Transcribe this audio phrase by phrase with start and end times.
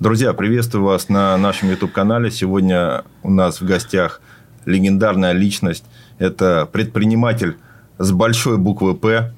[0.00, 2.30] Друзья, приветствую вас на нашем YouTube-канале.
[2.30, 4.22] Сегодня у нас в гостях
[4.64, 5.84] легендарная личность.
[6.18, 7.58] Это предприниматель
[7.98, 9.34] с большой буквы «П»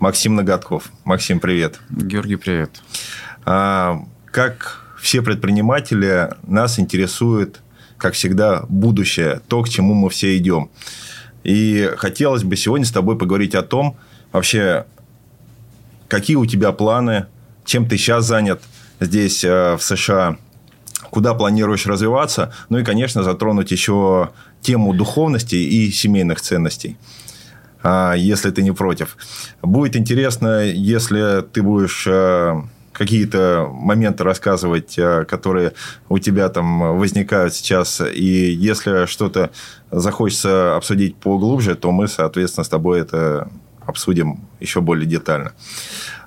[0.00, 0.90] Максим Ноготков.
[1.04, 1.78] Максим, привет.
[1.90, 2.82] Георгий, привет.
[3.44, 7.60] А, как все предприниматели, нас интересует,
[7.96, 10.70] как всегда, будущее, то, к чему мы все идем.
[11.44, 13.96] И хотелось бы сегодня с тобой поговорить о том,
[14.32, 14.86] вообще,
[16.08, 17.26] какие у тебя планы,
[17.64, 18.60] чем ты сейчас занят
[19.00, 20.36] здесь, э, в США,
[21.10, 26.96] куда планируешь развиваться, ну и, конечно, затронуть еще тему духовности и семейных ценностей
[27.82, 29.16] а, если ты не против.
[29.62, 32.60] Будет интересно, если ты будешь э,
[32.92, 35.72] какие-то моменты рассказывать, э, которые
[36.08, 39.50] у тебя там возникают сейчас, и если что-то
[39.90, 43.48] захочется обсудить поглубже, то мы, соответственно, с тобой это
[43.86, 45.52] обсудим еще более детально.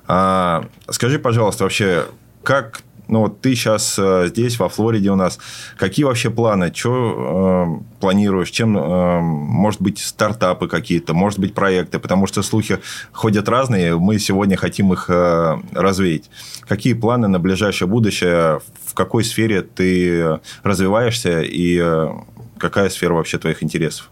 [0.08, 2.06] А, скажи, пожалуйста, вообще,
[2.44, 5.38] как ну, вот ты сейчас э, здесь, во Флориде у нас.
[5.78, 6.72] Какие вообще планы?
[6.74, 8.50] Что э, планируешь?
[8.50, 12.00] Чем, э, может быть, стартапы какие-то, может быть, проекты?
[12.00, 12.80] Потому что слухи
[13.12, 13.98] ходят разные.
[13.98, 16.30] Мы сегодня хотим их э, развеять.
[16.62, 18.62] Какие планы на ближайшее будущее?
[18.86, 21.42] В какой сфере ты развиваешься?
[21.42, 22.10] И э,
[22.58, 24.10] какая сфера вообще твоих интересов?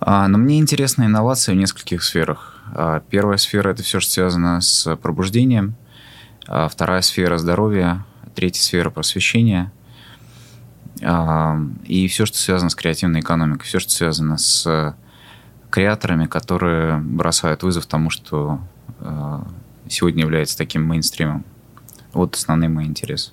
[0.00, 2.60] А, ну, мне интересны инновации в нескольких сферах.
[2.74, 5.76] А, первая сфера– это все, что связано с пробуждением–
[6.70, 9.72] вторая сфера здоровья, третья сфера просвещения.
[11.02, 14.94] А, и все, что связано с креативной экономикой, все, что связано с
[15.70, 18.60] креаторами, которые бросают вызов тому, что
[19.00, 19.46] а,
[19.88, 21.44] сегодня является таким мейнстримом.
[22.12, 23.32] Вот основные мои интересы.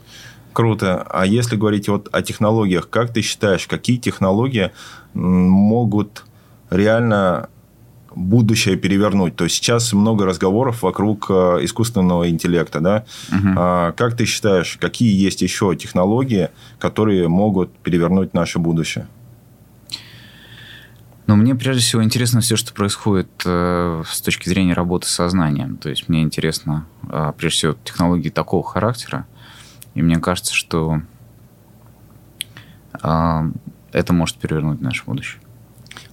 [0.53, 1.03] Круто.
[1.09, 4.71] А если говорить вот о технологиях, как ты считаешь, какие технологии
[5.13, 6.25] могут
[6.69, 7.49] реально
[8.15, 9.35] будущее перевернуть.
[9.35, 13.05] То есть сейчас много разговоров вокруг э, искусственного интеллекта, да?
[13.29, 13.49] Угу.
[13.57, 19.07] А, как ты считаешь, какие есть еще технологии, которые могут перевернуть наше будущее?
[21.29, 25.77] Ну, мне прежде всего интересно все, что происходит э, с точки зрения работы с сознанием.
[25.77, 29.27] То есть мне интересно, э, прежде всего, технологии такого характера.
[29.93, 31.01] И мне кажется, что
[33.03, 33.51] э,
[33.91, 35.39] это может перевернуть наше будущее.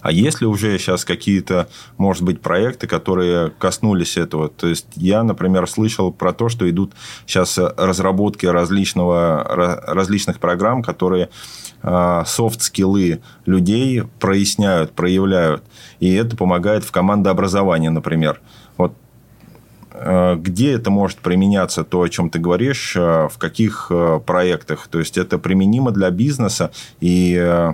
[0.01, 4.47] А есть ли уже сейчас какие-то, может быть, проекты, которые коснулись этого?
[4.47, 6.93] То есть, я, например, слышал про то, что идут
[7.25, 11.29] сейчас разработки различного, различных программ, которые
[11.81, 15.63] софт-скиллы людей проясняют, проявляют.
[15.99, 18.41] И это помогает в командообразовании, например.
[18.77, 18.93] Вот
[19.91, 23.91] а, где это может применяться, то, о чем ты говоришь, в каких
[24.25, 24.87] проектах?
[24.87, 27.73] То есть, это применимо для бизнеса и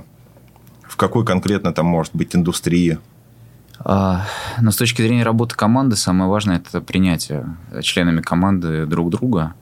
[0.94, 3.00] в какой конкретно там может быть индустрии?
[3.80, 4.28] А,
[4.62, 9.56] но с точки зрения работы команды, самое важное– это принятие членами команды друг друга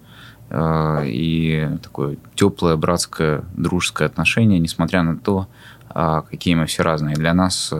[0.50, 5.47] а, и такое теплое, братское, дружеское отношение, несмотря на то,
[5.88, 7.16] а, какие мы все разные.
[7.16, 7.74] Для нас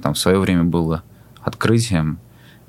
[0.00, 1.02] там в свое время было
[1.42, 2.20] открытием,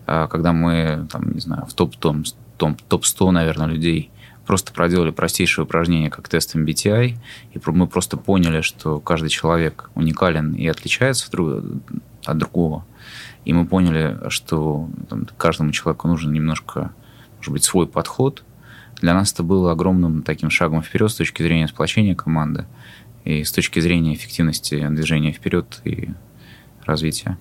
[0.07, 2.25] когда мы, там, не знаю, в топ-100,
[2.57, 4.09] топ-100, наверное, людей
[4.45, 7.15] просто проделали простейшее упражнение, как тест MBTI,
[7.53, 11.29] и мы просто поняли, что каждый человек уникален и отличается
[12.25, 12.85] от другого.
[13.43, 16.91] И мы поняли, что там, каждому человеку нужен немножко,
[17.37, 18.43] может быть, свой подход.
[19.01, 22.65] Для нас это было огромным таким шагом вперед с точки зрения сплочения команды
[23.23, 26.09] и с точки зрения эффективности движения вперед и
[26.85, 27.37] развития.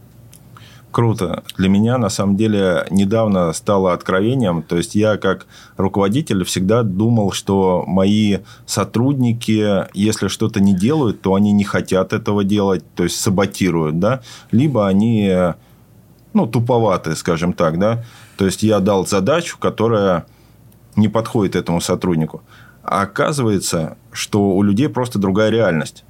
[0.95, 1.43] Круто.
[1.57, 4.63] Для меня, на самом деле, недавно стало откровением.
[4.63, 11.35] То есть, я как руководитель всегда думал, что мои сотрудники, если что-то не делают, то
[11.35, 14.21] они не хотят этого делать, то есть, саботируют, да?
[14.53, 15.35] Либо они,
[16.33, 18.05] ну, туповатые, скажем так, да?
[18.37, 20.27] То есть, я дал задачу, которая
[20.95, 22.45] не подходит этому сотруднику.
[22.85, 26.05] А оказывается, что у людей просто другая реальность.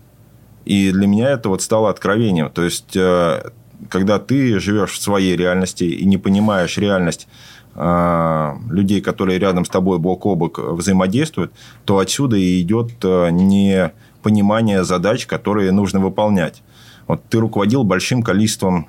[0.67, 2.51] И для меня это вот стало откровением.
[2.51, 3.51] То есть, э,
[3.89, 7.29] когда ты живешь в своей реальности и не понимаешь реальность
[7.77, 11.53] а, людей, которые рядом с тобой бок о бок взаимодействуют,
[11.85, 16.63] то отсюда и идет а, непонимание задач, которые нужно выполнять.
[17.09, 18.87] Вот ты руководил большим количеством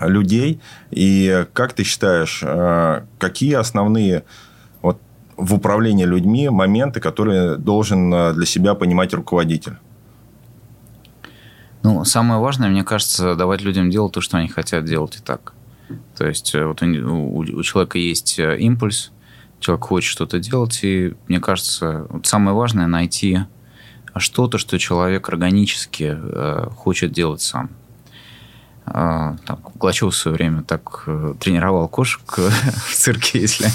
[0.00, 0.60] людей,
[0.90, 4.24] и как ты считаешь, а, какие основные
[4.82, 4.98] вот,
[5.36, 9.74] в управлении людьми моменты, которые должен для себя понимать руководитель?
[11.84, 15.52] Ну, самое важное, мне кажется, давать людям делать то, что они хотят делать и так.
[16.16, 19.12] То есть э, вот у, у, у человека есть э, импульс,
[19.60, 23.40] человек хочет что-то делать, и мне кажется, вот самое важное найти
[24.16, 27.68] что-то, что человек органически э, хочет делать сам.
[28.86, 33.68] А, там, Клачев в свое время так э, тренировал кошек в цирке, если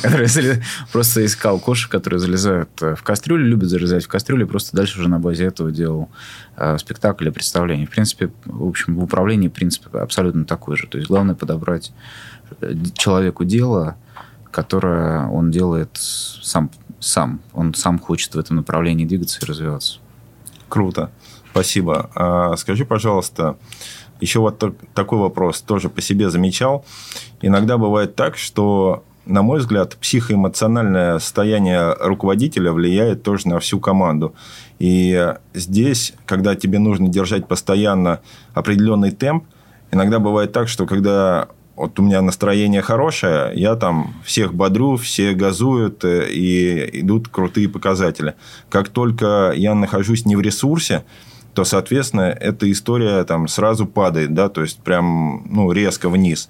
[0.00, 0.62] который
[0.92, 5.18] просто искал кошек, которые залезают в кастрюлю, любят залезать в кастрюлю, просто дальше уже на
[5.18, 6.08] базе этого делал
[6.56, 7.86] э, спектакль и представление.
[7.86, 10.86] В принципе, в общем, в управлении принцип абсолютно такой же.
[10.86, 11.92] То есть главное подобрать
[12.60, 13.96] э, человеку дело,
[14.52, 17.40] которое он делает сам, сам.
[17.52, 19.98] Он сам хочет в этом направлении двигаться и развиваться.
[20.68, 21.10] Круто.
[21.50, 22.10] Спасибо.
[22.14, 23.56] А, скажи, пожалуйста,
[24.20, 24.62] еще вот
[24.94, 26.84] такой вопрос тоже по себе замечал.
[27.42, 34.34] Иногда бывает так, что, на мой взгляд, психоэмоциональное состояние руководителя влияет тоже на всю команду.
[34.78, 38.20] И здесь, когда тебе нужно держать постоянно
[38.54, 39.44] определенный темп,
[39.90, 45.32] иногда бывает так, что когда вот у меня настроение хорошее, я там всех бодрю, все
[45.32, 48.34] газуют, э, и идут крутые показатели.
[48.68, 51.04] Как только я нахожусь не в ресурсе,
[51.54, 56.48] то, соответственно, эта история там сразу падает, да, то есть прям ну, резко вниз.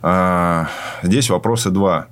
[0.00, 0.68] А,
[1.02, 2.06] здесь вопросы два.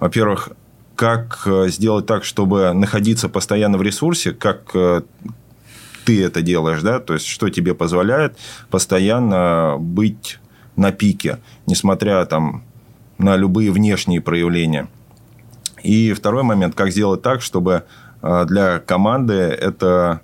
[0.00, 0.50] Во-первых,
[0.96, 5.02] как э, сделать так, чтобы находиться постоянно в ресурсе, как э,
[6.04, 8.38] ты это делаешь, да, то есть что тебе позволяет
[8.70, 10.38] постоянно быть
[10.76, 12.64] на пике, несмотря там
[13.18, 14.88] на любые внешние проявления.
[15.82, 17.84] И второй момент, как сделать так, чтобы
[18.22, 20.20] э, для команды это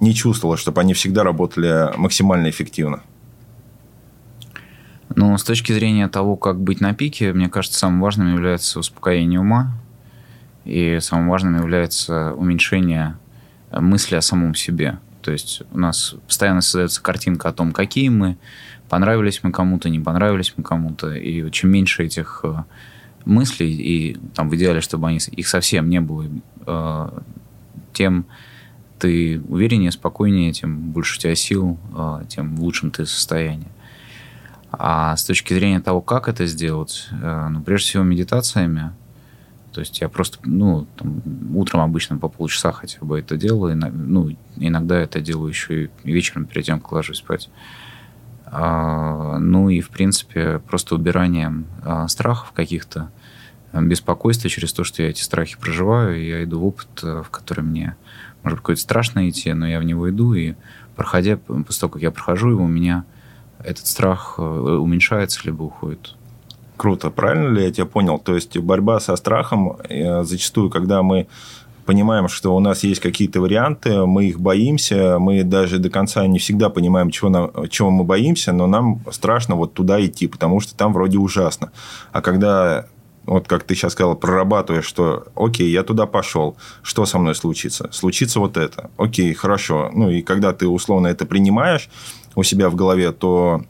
[0.00, 3.02] не чувствовала, чтобы они всегда работали максимально эффективно?
[5.14, 9.40] Ну, с точки зрения того, как быть на пике, мне кажется, самым важным является успокоение
[9.40, 9.72] ума,
[10.64, 13.16] и самым важным является уменьшение
[13.72, 14.98] мысли о самом себе.
[15.22, 18.36] То есть у нас постоянно создается картинка о том, какие мы,
[18.88, 22.64] понравились мы кому-то, не понравились мы кому-то, и чем меньше этих э,
[23.24, 26.26] мыслей, и там в идеале, чтобы они, их совсем не было,
[26.66, 27.08] э,
[27.92, 28.26] тем
[28.98, 33.68] ты увереннее, спокойнее, тем больше у тебя сил, а, тем в лучшем ты состоянии.
[34.72, 38.92] А с точки зрения того, как это сделать, э, ну, прежде всего, медитациями.
[39.72, 41.22] То есть я просто, ну, там,
[41.56, 43.76] утром обычно по полчаса хотя бы это делаю.
[43.76, 47.48] Ну, иногда это делаю еще и вечером перед тем, как ложусь спать.
[48.46, 53.10] А, ну и, в принципе, просто убиранием а, страхов каких-то,
[53.72, 57.62] беспокойства через то, что я эти страхи проживаю, я иду в опыт, э, в который
[57.64, 57.96] мне
[58.46, 60.54] может какое-то страшно идти, но я в него иду, и
[60.94, 63.04] проходя, после того, как я прохожу его, у меня
[63.62, 66.14] этот страх э, уменьшается либо уходит.
[66.76, 67.10] Круто.
[67.10, 68.18] Правильно ли я тебя понял?
[68.18, 71.26] То есть борьба со страхом э, зачастую, когда мы
[71.86, 76.38] понимаем, что у нас есть какие-то варианты, мы их боимся, мы даже до конца не
[76.38, 80.76] всегда понимаем, чего, нам, чего мы боимся, но нам страшно вот туда идти, потому что
[80.76, 81.72] там вроде ужасно.
[82.12, 82.86] А когда
[83.26, 87.90] вот как ты сейчас сказал, прорабатываешь, что окей, я туда пошел, что со мной случится?
[87.92, 88.90] Случится вот это.
[88.96, 89.90] Окей, хорошо.
[89.92, 91.88] Ну, и когда ты условно это принимаешь
[92.34, 93.64] у себя в голове, то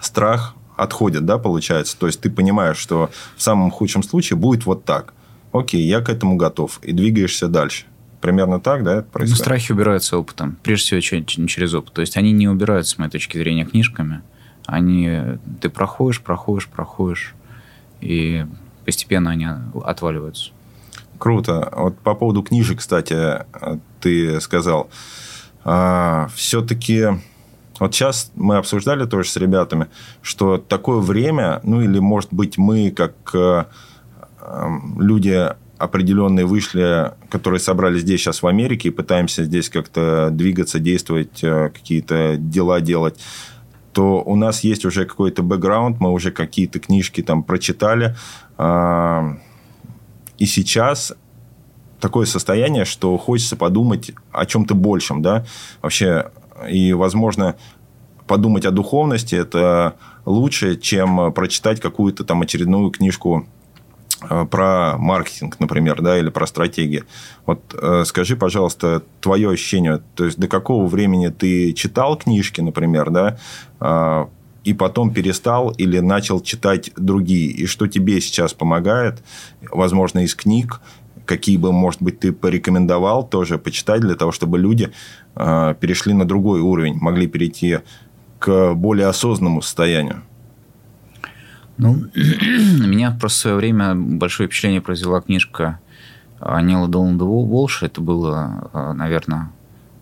[0.00, 1.96] страх отходит, да, получается?
[1.98, 5.14] То есть, ты понимаешь, что в самом худшем случае будет вот так.
[5.52, 6.80] Окей, я к этому готов.
[6.82, 7.84] И двигаешься дальше.
[8.20, 9.38] Примерно так, да, это происходит?
[9.38, 10.56] Ну, страхи убираются опытом.
[10.62, 11.92] Прежде всего, через опыт.
[11.94, 14.22] То есть, они не убираются, с моей точки зрения, книжками.
[14.66, 15.38] Они...
[15.60, 17.34] Ты проходишь, проходишь, проходишь.
[18.00, 18.46] И
[18.84, 19.46] постепенно они
[19.84, 20.50] отваливаются.
[21.18, 21.70] Круто.
[21.76, 23.44] Вот по поводу книжек, кстати,
[24.00, 24.88] ты сказал.
[25.64, 27.08] А, все-таки
[27.78, 29.88] вот сейчас мы обсуждали тоже с ребятами,
[30.22, 33.64] что такое время, ну или, может быть, мы, как э,
[34.98, 35.48] люди
[35.78, 41.70] определенные вышли, которые собрались здесь сейчас в Америке и пытаемся здесь как-то двигаться, действовать, э,
[41.70, 43.18] какие-то дела делать
[43.92, 48.14] то у нас есть уже какой-то бэкграунд, мы уже какие-то книжки там прочитали.
[50.38, 51.14] И сейчас
[52.00, 55.44] такое состояние, что хочется подумать о чем-то большем, да,
[55.82, 56.30] вообще,
[56.68, 57.56] и, возможно,
[58.26, 63.46] подумать о духовности– это лучше, чем прочитать какую-то там очередную книжку
[64.28, 67.04] Э, про маркетинг, например, да, или про стратегии.
[67.46, 73.10] Вот э, скажи, пожалуйста, твое ощущение, то есть до какого времени ты читал книжки, например,
[73.10, 73.38] да,
[73.80, 74.26] э,
[74.64, 79.22] и потом перестал или начал читать другие, и что тебе сейчас помогает,
[79.70, 80.80] возможно, из книг,
[81.24, 84.90] какие бы, может быть, ты порекомендовал тоже почитать для того, чтобы люди
[85.36, 87.78] э, перешли на другой уровень, могли перейти
[88.38, 90.22] к более осознанному состоянию?
[91.76, 95.80] Ну, меня просто в свое время большое впечатление произвела книжка
[96.40, 97.86] Нила Доланда Волша.
[97.86, 99.50] Это было, а, наверное,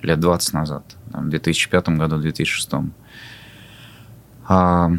[0.02, 2.70] лет 20 назад, в 2005 году, в 2006.
[4.50, 4.90] А,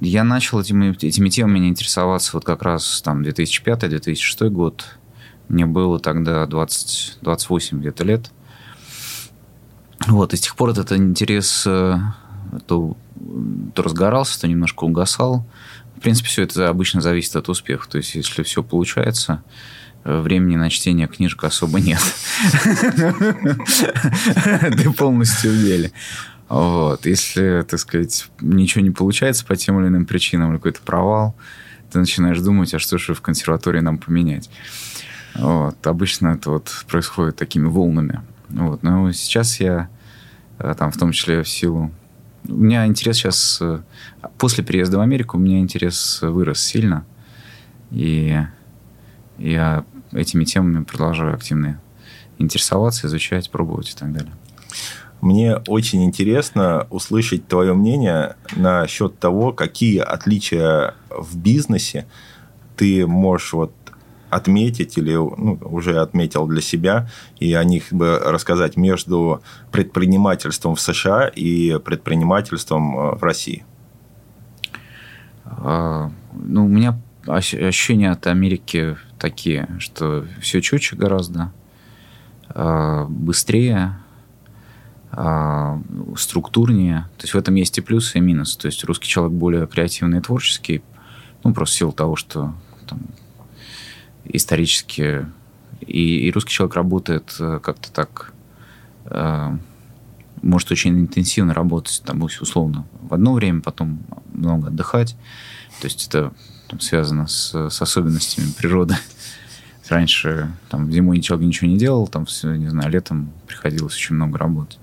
[0.00, 4.84] я начал этими, этими темами интересоваться вот как раз там 2005-2006 год.
[5.48, 8.30] Мне было тогда 20, 28 где-то лет.
[10.06, 11.98] Вот, и с тех пор этот интерес э,
[12.66, 12.98] то,
[13.74, 15.46] то разгорался, то немножко угасал.
[15.96, 17.88] В принципе, все это обычно зависит от успеха.
[17.88, 19.42] То есть, если все получается,
[20.04, 22.02] э, времени на чтение книжек особо нет.
[24.76, 25.92] Ты полностью в деле.
[26.48, 27.04] Вот.
[27.06, 31.34] Если, так сказать, ничего не получается по тем или иным причинам, или какой-то провал,
[31.90, 34.50] ты начинаешь думать, а что же в консерватории нам поменять.
[35.34, 35.86] Вот.
[35.86, 38.22] Обычно это вот происходит такими волнами.
[38.48, 38.82] Вот.
[38.82, 39.88] Но сейчас я,
[40.58, 41.92] э, там, в том числе в силу...
[42.46, 43.58] У меня интерес сейчас...
[43.60, 43.80] Э,
[44.38, 47.04] после переезда в Америку у меня интерес вырос сильно.
[47.90, 48.38] И
[49.38, 51.80] я этими темами продолжаю активно
[52.38, 54.32] интересоваться, изучать, пробовать и так далее.
[55.20, 62.06] Мне очень интересно услышать твое мнение насчет того, какие отличия в бизнесе
[62.76, 63.72] ты можешь вот
[64.30, 67.08] отметить или ну, уже отметил для себя
[67.40, 73.64] и о них бы рассказать между предпринимательством в США и предпринимательством э, в России?
[75.44, 81.52] А, ну, у меня ощущения от Америки такие, что все четче гораздо,
[82.48, 83.98] а, быстрее,
[86.16, 87.08] структурнее.
[87.16, 88.58] То есть в этом есть и плюсы, и минусы.
[88.58, 90.82] То есть русский человек более креативный и творческий,
[91.44, 92.54] ну, просто в силу того, что
[92.86, 93.00] там,
[94.24, 95.26] исторически
[95.80, 98.32] и, и русский человек работает э, как-то так,
[99.06, 99.56] э,
[100.42, 104.00] может очень интенсивно работать, там, условно, в одно время, потом
[104.32, 105.16] много отдыхать.
[105.80, 106.32] То есть это
[106.68, 108.96] там, связано с, с особенностями природы.
[109.88, 114.38] Раньше там зимой человек ничего не делал, там все, не знаю, летом приходилось очень много
[114.38, 114.78] работать.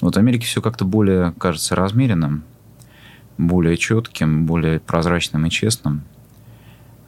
[0.00, 2.42] Вот в Америке все как-то более, кажется, размеренным,
[3.38, 6.02] более четким, более прозрачным и честным.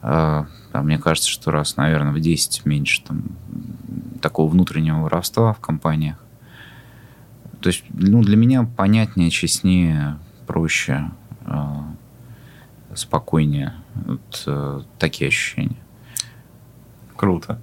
[0.01, 3.23] А, а мне кажется, что раз, наверное, в 10 меньше там,
[4.21, 6.17] такого внутреннего воровства в компаниях.
[7.59, 11.11] То есть, ну, для меня понятнее, честнее, проще,
[11.45, 11.93] а,
[12.95, 13.73] спокойнее.
[13.93, 15.77] Вот э, такие ощущения.
[17.17, 17.59] Круто.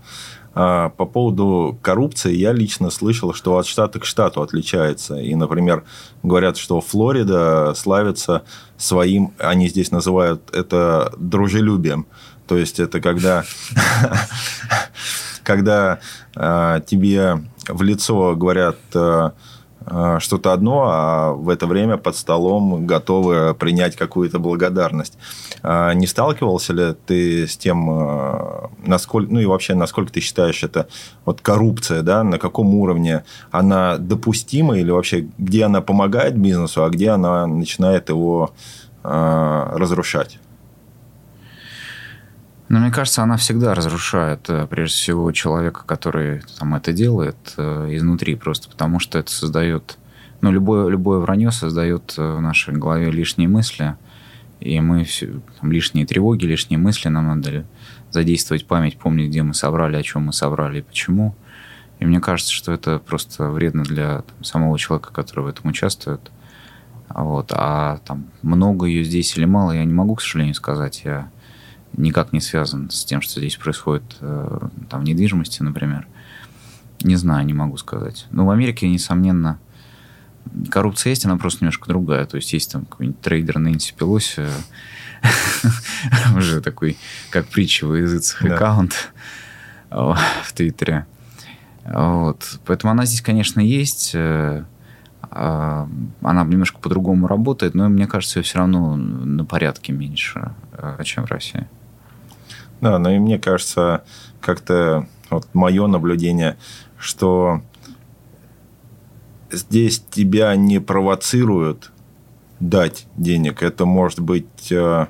[0.55, 5.17] А, по поводу коррупции я лично слышал, что от штата к штату отличается.
[5.17, 5.85] И, например,
[6.23, 8.43] говорят, что Флорида славится
[8.77, 12.07] своим, они здесь называют это дружелюбием.
[12.47, 13.45] То есть это когда,
[15.43, 15.99] когда
[16.37, 19.31] а, тебе в лицо говорят Э,
[20.19, 25.19] что-то одно, а в это время под столом готовы принять какую-то благодарность.
[25.63, 30.63] А не сталкивался ли ты с тем, э, насколько, ну и вообще, насколько ты считаешь
[30.63, 30.89] это
[31.25, 36.91] вот коррупция, да, на каком уровне она допустима или вообще где она помогает бизнесу, а
[36.91, 38.53] где она начинает его
[39.03, 40.39] э, разрушать?
[42.69, 47.89] Но мне кажется, она всегда разрушает, э, прежде всего, человека, который там это делает э,
[47.93, 49.99] изнутри, просто потому что это создает...
[50.41, 53.97] Ну, любое, любое вранье создает э, в нашей голове лишние мысли,
[54.61, 57.67] и мы все, там, лишние тревоги, лишние мысли, нам надо
[58.11, 61.35] задействовать память, помнить, где мы собрали, о чем мы собрали и почему.
[61.99, 66.31] И мне кажется, что это просто вредно для там, самого человека, который в этом участвует.
[67.09, 67.53] Вот.
[67.55, 71.03] А там много ее здесь или мало, я не могу, к сожалению, сказать.
[71.05, 71.31] Я
[71.97, 76.07] никак не связан с тем, что здесь происходит э, там, в недвижимости, например.
[77.03, 78.27] Не знаю, не могу сказать.
[78.31, 79.59] Но в Америке, несомненно,
[80.71, 82.25] коррупция есть, она просто немножко другая.
[82.27, 84.47] То есть есть там какой-нибудь трейдер Нэнси Пелоси,
[86.37, 86.97] уже такой,
[87.31, 89.13] как притча во языцах аккаунт
[89.91, 91.07] в Твиттере.
[91.85, 92.59] Вот.
[92.65, 94.13] Поэтому она здесь, конечно, есть.
[94.15, 94.65] Э,
[95.31, 95.89] а,
[96.23, 101.27] она немножко по-другому работает, но мне кажется, ее все равно на порядке меньше, э, чем
[101.27, 101.67] в России.
[102.81, 104.05] Да, но и мне кажется,
[104.41, 106.57] как-то вот мое наблюдение,
[106.99, 107.63] что
[109.51, 111.93] здесь тебя не провоцируют
[112.61, 113.63] дать денег.
[113.63, 115.07] Это может быть э,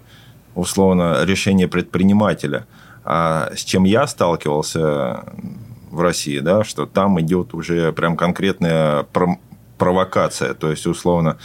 [0.54, 2.66] условно решение предпринимателя.
[3.04, 5.24] А с чем я сталкивался
[5.90, 9.06] в России, да, что там идет уже прям конкретная
[9.78, 10.54] провокация.
[10.54, 11.38] То есть, условно,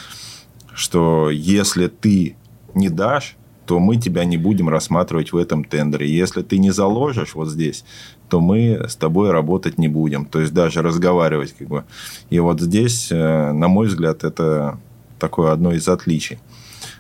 [0.74, 2.38] что если ты
[2.74, 3.36] не дашь,
[3.70, 6.12] то мы тебя не будем рассматривать в этом тендере.
[6.12, 7.86] Если ты не заложишь вот здесь,
[8.28, 10.26] то мы с тобой работать не будем.
[10.26, 11.56] То есть даже разговаривать.
[11.56, 11.84] Как бы.
[12.32, 14.80] И вот здесь, э, на мой взгляд, это
[15.20, 16.40] такое одно из отличий.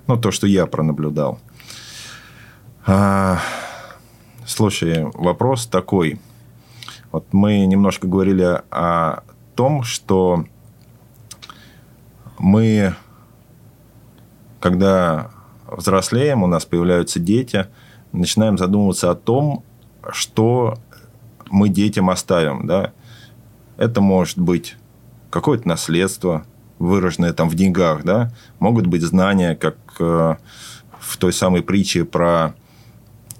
[0.05, 1.39] Ну, то, что я пронаблюдал.
[2.85, 3.39] А,
[4.45, 6.19] слушай, вопрос такой.
[7.11, 9.23] Вот мы немножко говорили о
[9.55, 10.45] том, что
[12.38, 12.93] мы,
[14.59, 15.31] когда
[15.71, 17.67] взрослеем, у нас появляются дети,
[18.11, 19.63] начинаем задумываться о том,
[20.11, 20.77] что
[21.49, 22.67] мы детям оставим.
[22.67, 22.93] Да?
[23.77, 24.75] Это может быть
[25.29, 26.45] какое-то наследство,
[26.79, 30.35] выраженные там в деньгах, да, могут быть знания, как э,
[30.99, 32.55] в той самой притче про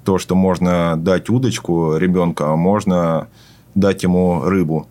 [0.03, 3.27] то, что можно дать удочку ребенку, а можно
[3.75, 4.88] дать ему рыбу.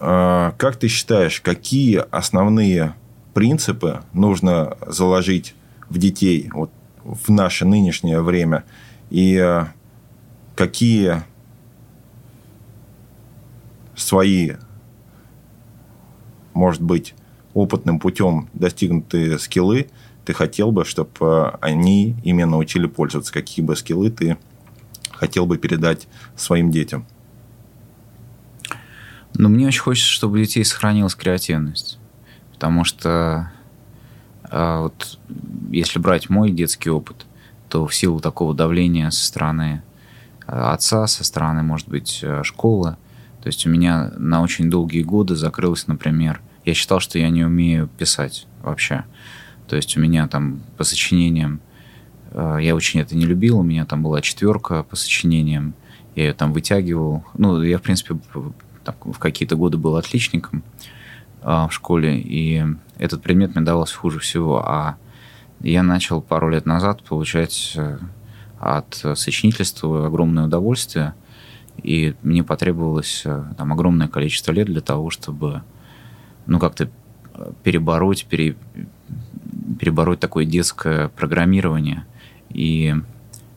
[0.00, 2.94] А, как ты считаешь, какие основные
[3.34, 5.54] принципы нужно заложить
[5.92, 6.70] в детей вот,
[7.04, 8.64] в наше нынешнее время?
[9.10, 9.66] И э,
[10.56, 11.22] какие
[13.94, 14.52] свои,
[16.54, 17.14] может быть,
[17.54, 19.90] опытным путем достигнутые скиллы
[20.24, 23.32] ты хотел бы, чтобы э, они именно учили пользоваться?
[23.32, 24.38] Какие бы скиллы ты
[25.10, 27.06] хотел бы передать своим детям?
[29.34, 31.98] Ну, мне очень хочется, чтобы у детей сохранилась креативность.
[32.52, 33.50] Потому что
[34.52, 35.18] а, вот
[35.70, 37.24] если брать мой детский опыт,
[37.70, 39.82] то в силу такого давления со стороны
[40.46, 42.96] а, отца, со стороны, может быть, э, школы,
[43.42, 47.44] то есть у меня на очень долгие годы закрылось, например, я считал, что я не
[47.44, 49.04] умею писать вообще.
[49.66, 51.60] То есть у меня там по сочинениям,
[52.32, 55.74] э, я очень это не любил, у меня там была четверка по сочинениям,
[56.14, 57.24] я ее там вытягивал.
[57.38, 58.18] Ну, я, в принципе,
[58.84, 60.62] там, в какие-то годы был отличником
[61.42, 62.64] в школе, и
[62.98, 64.58] этот предмет мне давался хуже всего.
[64.64, 64.96] А
[65.60, 67.98] я начал пару лет назад получать э,
[68.58, 71.14] от сочинительства огромное удовольствие,
[71.82, 75.62] и мне потребовалось э, там огромное количество лет для того, чтобы
[76.46, 76.90] ну как-то
[77.62, 78.56] перебороть, пере,
[79.78, 82.04] перебороть такое детское программирование
[82.50, 82.94] и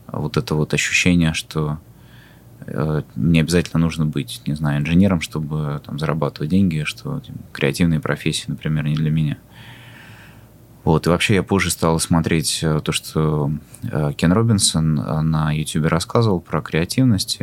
[0.06, 1.78] вот это вот ощущение, что
[3.14, 8.46] не обязательно нужно быть, не знаю, инженером, чтобы там, зарабатывать деньги, что там, креативные профессии,
[8.48, 9.38] например, не для меня.
[10.84, 13.50] Вот, и вообще я позже стал смотреть э, то, что
[13.82, 17.40] э, Кен Робинсон на YouTube рассказывал про креативность.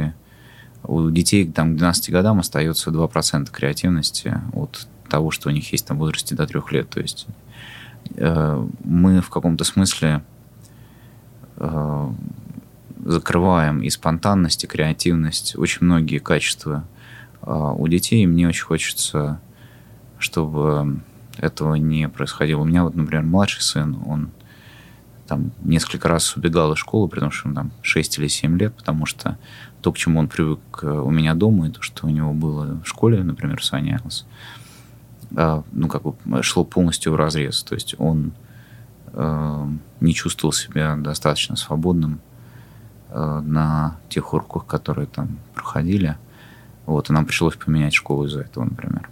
[0.83, 5.85] У детей там, к 12 годам остается 2% креативности от того, что у них есть
[5.85, 6.89] там в возрасте до 3 лет.
[6.89, 7.27] То есть
[8.15, 10.23] мы в каком-то смысле
[13.05, 16.85] закрываем и спонтанность, и креативность, очень многие качества
[17.41, 18.23] а, у детей.
[18.23, 19.41] И мне очень хочется,
[20.17, 20.99] чтобы
[21.37, 22.61] этого не происходило.
[22.61, 24.31] У меня вот, например, младший сын, он
[25.27, 28.75] там несколько раз убегал из школы, при том, что ему там 6 или 7 лет,
[28.75, 29.37] потому что
[29.81, 32.79] то, к чему он привык э, у меня дома, и то, что у него было
[32.83, 34.25] в школе, например, Саниалс,
[35.35, 37.63] а, ну, как бы шло полностью в разрез.
[37.63, 38.33] То есть он
[39.13, 39.67] э,
[40.01, 42.19] не чувствовал себя достаточно свободным
[43.13, 46.17] на тех уроках, которые там проходили.
[46.85, 49.09] Вот, и нам пришлось поменять школу из-за этого, например.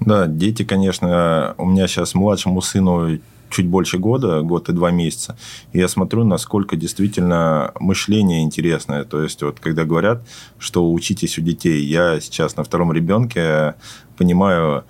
[0.00, 3.18] Да, дети, конечно, у меня сейчас младшему сыну
[3.50, 5.36] чуть больше года, год и два месяца.
[5.72, 9.04] И я смотрю, насколько действительно мышление интересное.
[9.04, 10.22] То есть, вот когда говорят,
[10.58, 13.74] что учитесь у детей, я сейчас на втором ребенке
[14.16, 14.84] понимаю,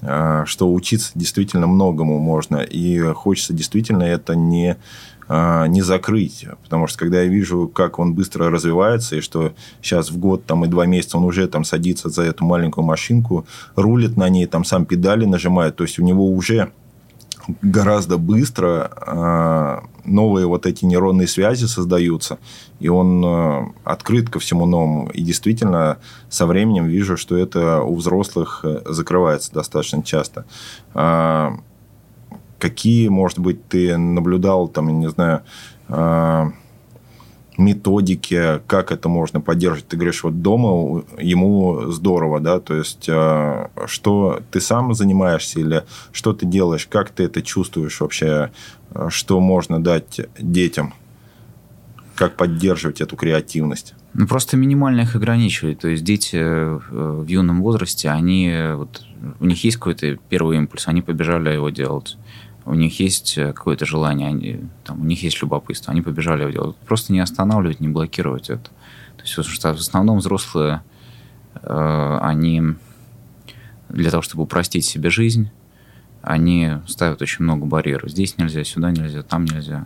[0.00, 2.58] э, что учиться действительно многому можно.
[2.58, 4.76] И хочется действительно это не
[5.28, 6.46] не закрыть.
[6.62, 10.64] Потому что когда я вижу, как он быстро развивается, и что сейчас в год там,
[10.64, 14.64] и два месяца он уже там садится за эту маленькую машинку, рулит на ней, там
[14.64, 16.70] сам педали нажимает, то есть у него уже
[17.62, 22.38] гораздо быстро э, новые вот эти нейронные связи создаются,
[22.80, 25.10] и он э, открыт ко всему новому.
[25.10, 30.44] И действительно, со временем вижу, что это у взрослых э, закрывается достаточно часто.
[30.94, 31.50] Э,
[32.64, 35.42] какие, может быть, ты наблюдал, там, не знаю,
[35.86, 36.50] а,
[37.58, 39.88] методики, как это можно поддерживать.
[39.88, 45.84] Ты говоришь, вот дома ему здорово, да, то есть а, что ты сам занимаешься или
[46.10, 48.50] что ты делаешь, как ты это чувствуешь вообще,
[49.08, 50.94] что можно дать детям,
[52.14, 53.94] как поддерживать эту креативность?
[54.14, 55.80] Ну, просто минимально их ограничивать.
[55.80, 59.02] То есть дети э, в юном возрасте, они вот,
[59.40, 62.16] у них есть какой-то первый импульс, они побежали его делать
[62.66, 66.50] у них есть э, какое-то желание, они, там, у них есть любопытство, они побежали его
[66.50, 66.76] делать.
[66.78, 68.70] Просто не останавливать, не блокировать это.
[69.16, 70.82] То есть, потому что в основном взрослые,
[71.62, 72.62] э, они
[73.88, 75.50] для того, чтобы упростить себе жизнь,
[76.22, 78.10] они ставят очень много барьеров.
[78.10, 79.84] Здесь нельзя, сюда нельзя, там нельзя.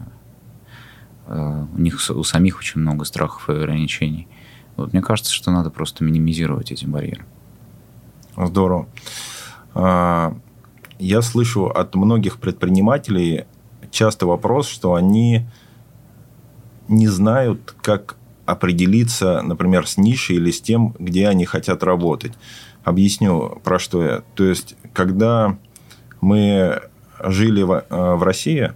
[1.26, 4.28] Э, у них у самих очень много страхов и ограничений.
[4.76, 7.24] Вот мне кажется, что надо просто минимизировать эти барьеры.
[8.36, 8.86] Здорово.
[10.98, 13.44] Я слышу от многих предпринимателей
[13.90, 15.46] часто вопрос, что они
[16.88, 22.32] не знают, как определиться, например, с нишей или с тем, где они хотят работать.
[22.82, 24.22] Объясню, про что я.
[24.34, 25.58] То есть, когда
[26.20, 26.82] мы
[27.22, 28.72] жили в, э, в России,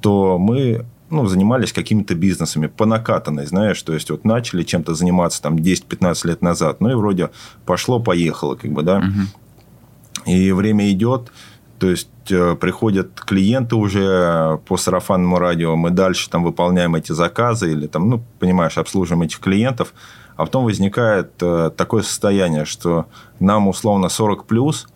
[0.00, 5.42] то мы ну, занимались какими-то бизнесами по накатанной, знаешь, то есть вот начали чем-то заниматься
[5.42, 7.30] там 10-15 лет назад, ну и вроде
[7.66, 8.98] пошло-поехало, как бы, да.
[8.98, 10.30] Угу.
[10.32, 11.32] И время идет,
[11.80, 17.72] то есть э, приходят клиенты уже по сарафанному радио, мы дальше там выполняем эти заказы
[17.72, 19.94] или там, ну, понимаешь, обслуживаем этих клиентов,
[20.36, 23.06] а потом возникает э, такое состояние, что
[23.40, 24.88] нам условно 40 плюс,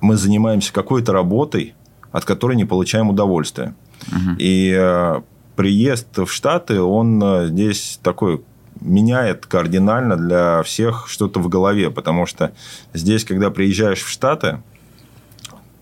[0.00, 1.74] мы занимаемся какой-то работой,
[2.12, 3.74] от которой не получаем удовольствия.
[4.06, 4.36] Угу.
[4.38, 5.20] И э,
[5.56, 8.44] приезд в Штаты, он здесь такой
[8.80, 12.52] меняет кардинально для всех что-то в голове, потому что
[12.94, 14.60] здесь, когда приезжаешь в Штаты,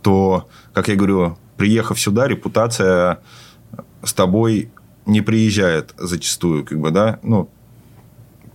[0.07, 3.19] то, как я говорю, приехав сюда, репутация
[4.05, 4.71] с тобой
[5.05, 7.51] не приезжает зачастую, как бы, да, ну,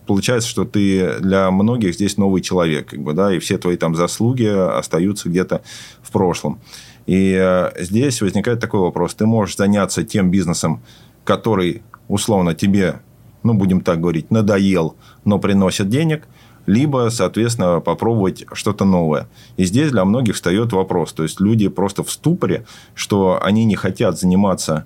[0.07, 3.95] получается, что ты для многих здесь новый человек, как бы, да, и все твои там
[3.95, 5.61] заслуги остаются где-то
[6.01, 6.61] в прошлом.
[7.05, 9.13] И э, здесь возникает такой вопрос.
[9.15, 10.81] Ты можешь заняться тем бизнесом,
[11.25, 13.01] который условно тебе
[13.43, 16.29] ну, будем так говорить, надоел, но приносит денег,
[16.65, 19.27] либо, соответственно, попробовать что-то новое.
[19.57, 21.13] И здесь для многих встает вопрос.
[21.13, 24.85] То есть, люди просто в ступоре, что они не хотят заниматься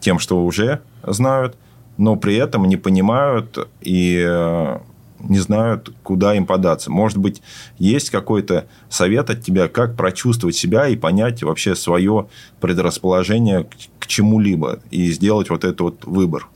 [0.00, 1.56] тем, что уже знают,
[1.96, 4.78] но при этом не понимают и э,
[5.20, 6.90] не знают, куда им податься.
[6.90, 7.42] Может быть,
[7.78, 12.28] есть какой-то совет от тебя, как прочувствовать себя и понять вообще свое
[12.60, 13.66] предрасположение
[13.98, 16.46] к чему-либо и сделать вот этот вот выбор.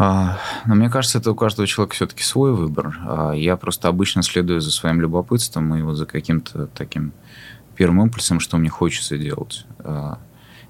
[0.00, 2.96] А, но мне кажется, это у каждого человека все-таки свой выбор.
[3.04, 7.12] А я просто обычно следую за своим любопытством и вот за каким-то таким
[7.74, 9.66] первым импульсом, что мне хочется делать.
[9.80, 10.18] А,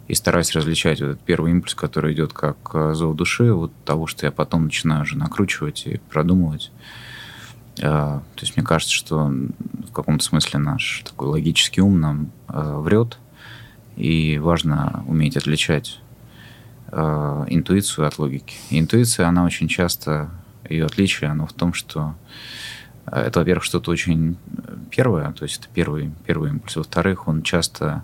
[0.07, 2.57] и стараюсь различать вот этот первый импульс, который идет как
[2.95, 6.73] зов души, вот того, что я потом начинаю уже накручивать и продумывать.
[7.77, 13.19] То есть мне кажется, что в каком-то смысле наш такой логический ум нам врет,
[13.97, 16.01] и важно уметь отличать
[16.91, 18.57] э, интуицию от логики.
[18.71, 20.31] И интуиция, она очень часто,
[20.69, 22.15] ее отличие, оно в том, что
[23.07, 24.37] э, это, во-первых, что-то очень
[24.91, 26.77] первое, то есть это первый, первый импульс.
[26.77, 28.03] Во-вторых, он часто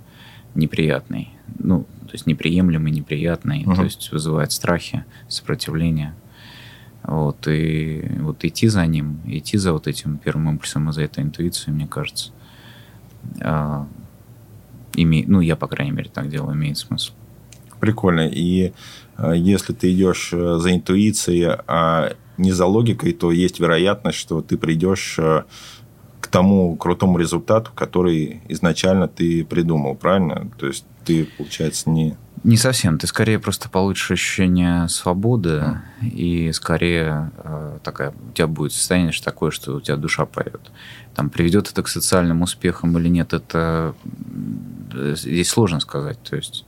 [0.54, 1.30] неприятный.
[1.58, 3.74] Ну, то есть неприемлемый, неприятный, uh-huh.
[3.74, 6.14] то есть вызывает страхи, сопротивление.
[7.02, 11.22] Вот, и вот идти за ним, идти за вот этим первым импульсом и за этой
[11.22, 12.30] интуицией, мне кажется,
[13.40, 13.84] э,
[14.94, 17.12] име, ну, я, по крайней мере, так делаю, имеет смысл
[17.84, 18.26] прикольно.
[18.26, 18.72] И
[19.18, 24.40] э, если ты идешь э, за интуицией, а не за логикой, то есть вероятность, что
[24.40, 25.42] ты придешь э,
[26.20, 30.50] к тому крутому результату, который изначально ты придумал, правильно?
[30.58, 32.16] То есть ты, получается, не...
[32.42, 32.98] Не совсем.
[32.98, 36.08] Ты скорее просто получишь ощущение свободы, mm.
[36.08, 40.60] и скорее э, такая, у тебя будет состояние такое, что у тебя душа поет.
[41.14, 43.94] Там приведет это к социальным успехам или нет, это
[45.14, 46.22] здесь сложно сказать.
[46.22, 46.64] То есть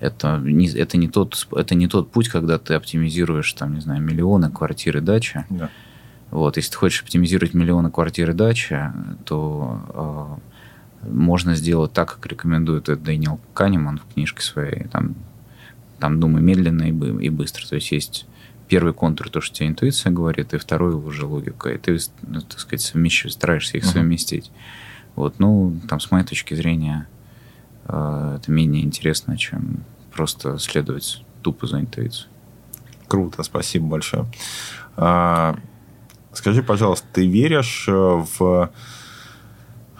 [0.00, 4.00] это не, это, не тот, это не тот путь, когда ты оптимизируешь, там, не знаю,
[4.02, 5.44] миллионы квартиры, дачи.
[5.50, 5.70] Да.
[6.30, 8.92] Вот, если ты хочешь оптимизировать миллионы квартиры, дачи,
[9.24, 10.38] то
[11.02, 14.84] э, можно сделать так, как рекомендует это Дэниел Канеман в книжке своей.
[14.88, 15.14] Там,
[15.98, 17.66] там думай медленно и, и быстро.
[17.66, 18.26] То есть есть
[18.68, 21.70] первый контур, то, что тебе интуиция говорит, и второй уже логика.
[21.70, 23.92] И ты, ну, так сказать, совмещаешь, стараешься их uh-huh.
[23.92, 24.52] совместить.
[25.16, 27.08] Вот, ну, там, с моей точки зрения,
[27.88, 32.28] это менее интересно, чем просто следовать тупо за интуицией.
[33.08, 34.26] Круто, спасибо большое.
[34.96, 35.56] А,
[36.32, 38.70] скажи, пожалуйста, ты веришь э, в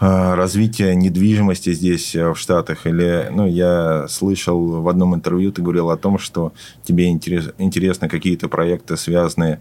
[0.00, 2.86] э, развитие недвижимости здесь, э, в Штатах?
[2.86, 8.08] Или, ну, я слышал в одном интервью, ты говорил о том, что тебе интерес, интересны
[8.08, 9.60] какие-то проекты, связанные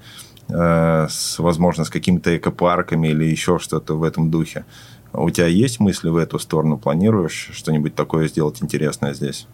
[0.50, 4.64] с, возможно, с какими-то экопарками или еще что-то в этом духе.
[5.14, 6.78] У тебя есть мысли в эту сторону?
[6.78, 9.48] Планируешь что-нибудь такое сделать интересное здесь?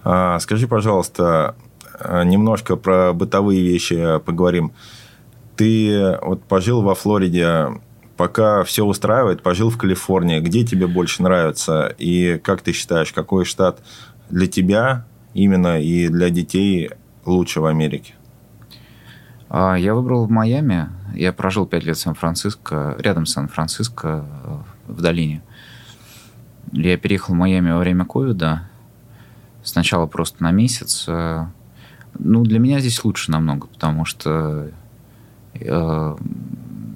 [0.03, 1.55] А, скажи, пожалуйста,
[2.03, 4.73] немножко про бытовые вещи поговорим.
[5.55, 7.67] Ты вот пожил во Флориде,
[8.17, 10.39] пока все устраивает, пожил в Калифорнии.
[10.39, 11.93] Где тебе больше нравится?
[11.97, 13.79] И как ты считаешь, какой штат
[14.29, 16.91] для тебя именно и для детей
[17.25, 18.15] лучше в Америке?
[19.49, 20.89] А, я выбрал в Майами.
[21.13, 25.43] Я прожил пять лет в Сан-Франциско, рядом с Сан-Франциско, э, в долине.
[26.71, 28.69] Я переехал в Майами во время ковида.
[29.63, 31.05] Сначала просто на месяц.
[31.07, 31.45] Э,
[32.17, 34.71] ну, для меня здесь лучше намного, потому что
[35.53, 36.17] э,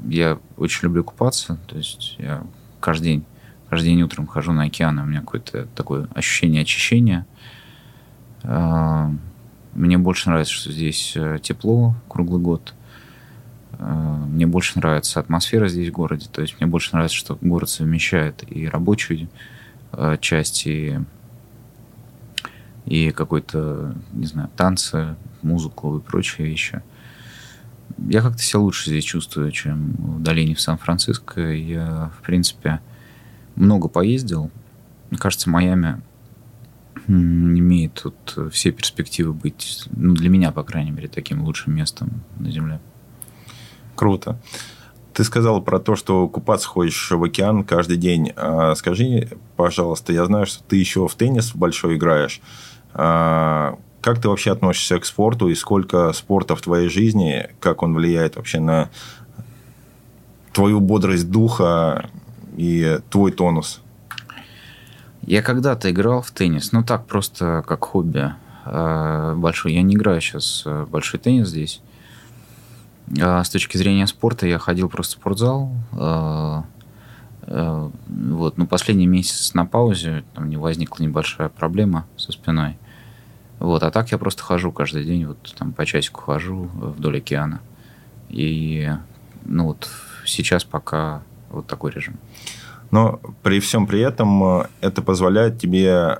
[0.09, 1.57] я очень люблю купаться.
[1.67, 2.43] То есть я
[2.79, 3.25] каждый день,
[3.69, 7.25] каждый день утром хожу на океан, и у меня какое-то такое ощущение очищения.
[9.75, 12.73] Мне больше нравится, что здесь э, тепло круглый год.
[13.77, 16.27] Э, мне больше нравится атмосфера здесь в городе.
[16.31, 19.27] То есть мне больше нравится, что город совмещает и рабочую
[19.91, 20.97] э, часть, и,
[22.85, 26.81] и какой-то, не знаю, танцы, музыку и прочие вещи.
[28.07, 31.53] Я как-то себя лучше здесь чувствую, чем в долине в Сан-Франциско.
[31.53, 32.81] Я, в принципе,
[33.55, 34.51] много поездил.
[35.09, 36.01] Мне кажется, Майами
[37.07, 42.51] имеет тут все перспективы быть, ну, для меня, по крайней мере, таким лучшим местом на
[42.51, 42.79] Земле.
[43.95, 44.39] Круто.
[45.13, 48.33] Ты сказал про то, что купаться ходишь в океан каждый день.
[48.35, 52.41] А скажи, пожалуйста, я знаю, что ты еще в теннис большой играешь.
[52.97, 57.93] А как ты вообще относишься к спорту и сколько спорта в твоей жизни, как он
[57.93, 58.89] влияет вообще на
[60.53, 62.09] твою бодрость духа
[62.55, 63.81] и твой тонус?
[65.21, 69.73] Я когда-то играл в теннис, ну так просто как хобби а, большой.
[69.73, 71.81] Я не играю сейчас э, большой теннис здесь.
[73.19, 75.71] А с точки зрения спорта я ходил просто в спортзал.
[75.93, 76.63] А,
[77.47, 82.77] вот, ну последний месяц на паузе, там не возникла небольшая проблема со спиной.
[83.59, 87.61] Вот, а так я просто хожу каждый день, вот там по часику хожу вдоль океана.
[88.29, 88.89] И
[89.45, 89.89] ну вот
[90.25, 92.17] сейчас пока вот такой режим.
[92.91, 96.19] Но при всем при этом э, это позволяет тебе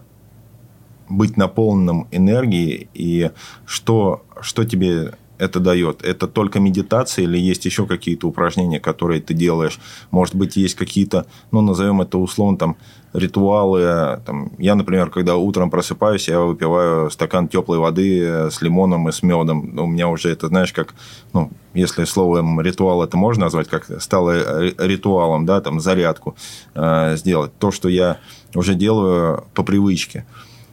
[1.09, 2.89] быть наполненным энергией.
[2.93, 3.31] И
[3.65, 6.03] что, что тебе это дает?
[6.03, 9.79] Это только медитация или есть еще какие-то упражнения, которые ты делаешь?
[10.11, 12.77] Может быть, есть какие-то, ну, назовем это условно, там,
[13.15, 14.19] ритуалы.
[14.25, 19.23] Там, я, например, когда утром просыпаюсь, я выпиваю стакан теплой воды с лимоном и с
[19.23, 19.77] медом.
[19.77, 20.93] У меня уже это, знаешь, как,
[21.33, 26.35] ну, если словом ритуал это можно назвать, как стало ритуалом, да, там, зарядку
[26.73, 27.57] э, сделать.
[27.57, 28.17] То, что я
[28.53, 30.25] уже делаю по привычке.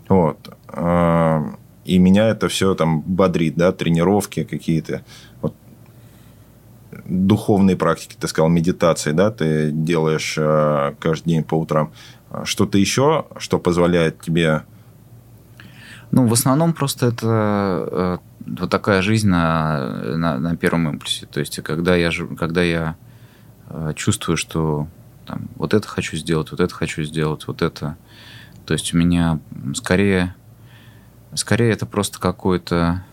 [0.08, 0.38] Вот.
[1.84, 5.04] И меня это все там бодрит, да, тренировки какие-то.
[5.40, 5.54] Вот
[7.04, 11.92] духовные практики, ты сказал, медитации, да, ты делаешь э, каждый день по утрам.
[12.44, 14.62] Что-то еще, что позволяет тебе...
[16.10, 21.26] Ну, в основном просто это э, вот такая жизнь на, на, на первом импульсе.
[21.26, 22.96] То есть, когда я, когда я
[23.68, 24.86] э, чувствую, что
[25.26, 27.96] там, вот это хочу сделать, вот это хочу сделать, вот это...
[28.66, 29.40] То есть, у меня
[29.74, 30.34] скорее
[31.34, 33.04] Скорее, это просто какой-то...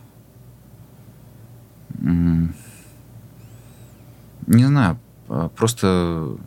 [2.02, 2.54] Не
[4.48, 6.38] знаю, а, просто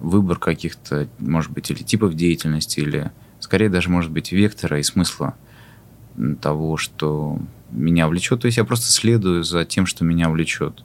[0.00, 3.10] выбор каких-то, может быть, или типов деятельности, или
[3.40, 5.34] скорее даже, может быть, вектора и смысла
[6.40, 7.38] того, что
[7.70, 8.40] меня влечет.
[8.40, 10.84] То есть я просто следую за тем, что меня влечет.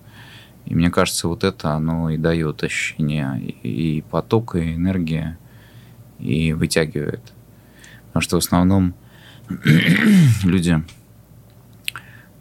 [0.65, 5.37] И мне кажется, вот это оно и дает ощущение и потока, и энергии,
[6.19, 7.21] и вытягивает.
[8.07, 8.93] Потому что в основном
[10.43, 10.83] люди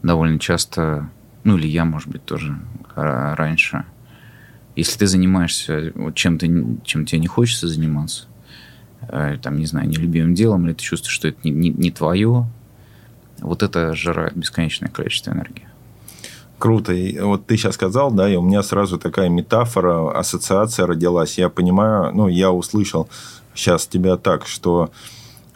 [0.03, 1.09] довольно часто,
[1.45, 2.59] ну или я, может быть, тоже
[2.95, 3.85] раньше,
[4.75, 6.47] если ты занимаешься вот чем-то,
[6.85, 8.27] чем тебе не хочется заниматься,
[9.09, 12.47] э, там, не знаю, нелюбимым делом, или ты чувствуешь, что это не, не, не твое,
[13.39, 15.67] вот это жрает бесконечное количество энергии.
[16.59, 16.93] Круто.
[16.93, 21.37] И вот ты сейчас сказал, да, и у меня сразу такая метафора, ассоциация родилась.
[21.37, 23.09] Я понимаю, ну, я услышал
[23.55, 24.91] сейчас тебя так, что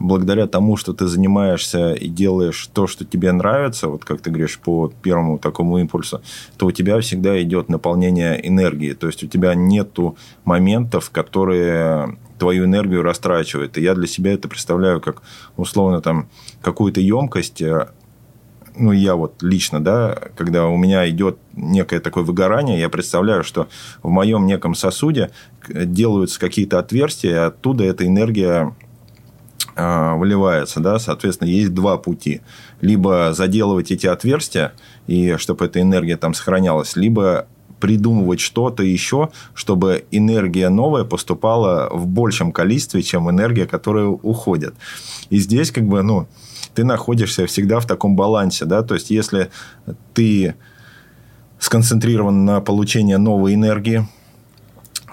[0.00, 4.58] благодаря тому, что ты занимаешься и делаешь то, что тебе нравится, вот как ты говоришь,
[4.58, 6.22] по первому такому импульсу,
[6.56, 8.94] то у тебя всегда идет наполнение энергии.
[8.94, 13.76] То есть у тебя нету моментов, которые твою энергию растрачивают.
[13.76, 15.22] И я для себя это представляю как
[15.56, 16.28] условно там
[16.62, 17.62] какую-то емкость,
[18.76, 23.68] ну, я вот лично, да, когда у меня идет некое такое выгорание, я представляю, что
[24.02, 25.32] в моем неком сосуде
[25.68, 28.74] делаются какие-то отверстия, и оттуда эта энергия
[30.16, 32.40] выливается, да, соответственно, есть два пути.
[32.80, 34.72] Либо заделывать эти отверстия,
[35.06, 37.46] и чтобы эта энергия там сохранялась, либо
[37.80, 44.74] придумывать что-то еще, чтобы энергия новая поступала в большем количестве, чем энергия, которая уходит.
[45.30, 46.28] И здесь как бы, ну,
[46.74, 49.50] ты находишься всегда в таком балансе, да, то есть если
[50.14, 50.54] ты
[51.58, 54.06] сконцентрирован на получении новой энергии,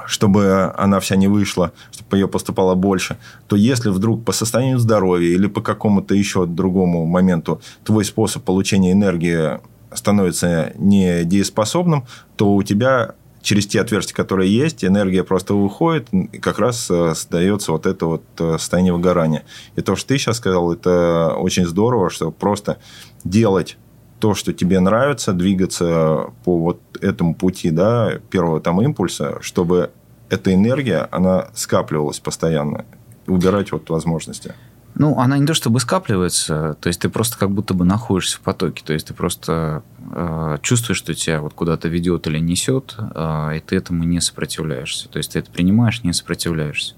[0.07, 3.17] чтобы она вся не вышла, чтобы ее поступало больше,
[3.47, 8.93] то если вдруг по состоянию здоровья или по какому-то еще другому моменту твой способ получения
[8.93, 9.59] энергии
[9.93, 16.59] становится недееспособным, то у тебя через те отверстия, которые есть, энергия просто выходит, и как
[16.59, 19.43] раз э, создается вот это вот э, состояние выгорания.
[19.77, 22.77] И то, что ты сейчас сказал, это очень здорово, что просто
[23.23, 23.77] делать
[24.19, 29.91] то, что тебе нравится, двигаться по вот этому пути, да, первого там импульса, чтобы
[30.29, 32.85] эта энергия, она скапливалась постоянно,
[33.27, 34.53] убирать вот возможности.
[34.95, 38.41] Ну, она не то чтобы скапливается, то есть ты просто как будто бы находишься в
[38.41, 43.57] потоке, то есть ты просто э, чувствуешь, что тебя вот куда-то ведет или несет, э,
[43.57, 45.07] и ты этому не сопротивляешься.
[45.07, 46.95] То есть ты это принимаешь, не сопротивляешься.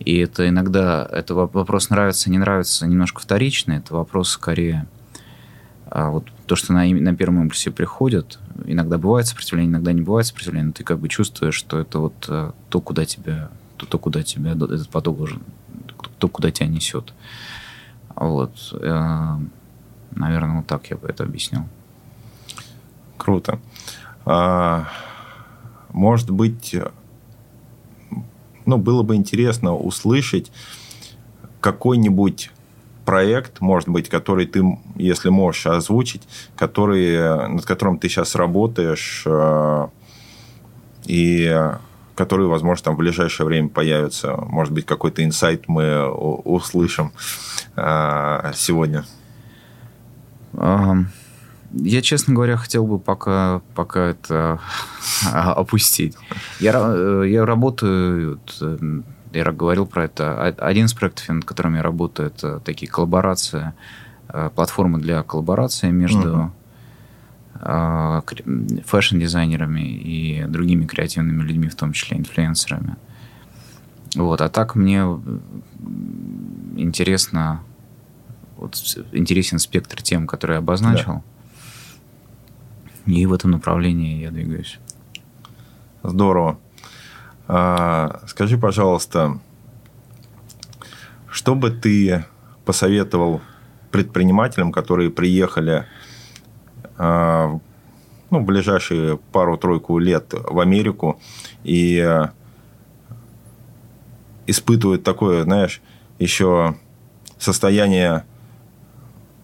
[0.00, 4.88] И это иногда, это вопрос нравится, не нравится, немножко вторичный, это вопрос скорее
[5.90, 10.26] а вот то, что на, на первом импульсе приходит, иногда бывает сопротивление, иногда не бывает
[10.26, 13.98] сопротивления, но ты как бы чувствуешь, что это вот э, то, куда тебя, то, то
[13.98, 15.40] куда тебя этот поток уже,
[16.18, 17.12] то, куда тебя несет.
[18.14, 18.52] Вот.
[18.80, 19.36] Э,
[20.12, 21.64] наверное, вот так я бы это объяснил.
[23.16, 23.58] Круто.
[24.24, 24.86] А,
[25.92, 26.76] может быть,
[28.64, 30.52] ну, было бы интересно услышать
[31.60, 32.52] какой-нибудь
[33.10, 34.62] проект, может быть, который ты,
[34.94, 36.22] если можешь озвучить,
[36.56, 39.88] который, над которым ты сейчас работаешь, э,
[41.06, 41.70] и
[42.14, 44.36] который, возможно, там в ближайшее время появится.
[44.36, 47.10] Может быть, какой-то инсайт мы услышим
[47.74, 49.04] э, сегодня.
[50.52, 54.60] Я, честно говоря, хотел бы пока, пока это
[55.32, 56.16] опустить.
[56.60, 58.38] Я, э, я работаю
[59.32, 60.42] я говорил про это.
[60.42, 63.72] Один из проектов, над которым я работаю, это такие коллаборации,
[64.28, 66.52] э, платформы для коллаборации между
[67.54, 68.82] uh-huh.
[68.84, 72.96] fashion-дизайнерами и другими креативными людьми, в том числе инфлюенсерами.
[74.14, 74.40] Вот.
[74.40, 75.02] А так мне
[76.76, 77.62] интересно,
[78.56, 78.76] вот,
[79.12, 81.22] интересен спектр тем, которые я обозначил.
[83.06, 83.12] Да.
[83.12, 84.78] И в этом направлении я двигаюсь.
[86.02, 86.58] Здорово.
[87.52, 89.40] А, скажи, пожалуйста,
[91.28, 92.24] что бы ты
[92.64, 93.40] посоветовал
[93.90, 95.84] предпринимателям, которые приехали
[96.96, 97.58] а,
[98.30, 101.20] ну, в ближайшие пару-тройку лет в Америку
[101.64, 102.28] и
[104.46, 105.82] испытывают такое, знаешь,
[106.20, 106.76] еще
[107.36, 108.26] состояние,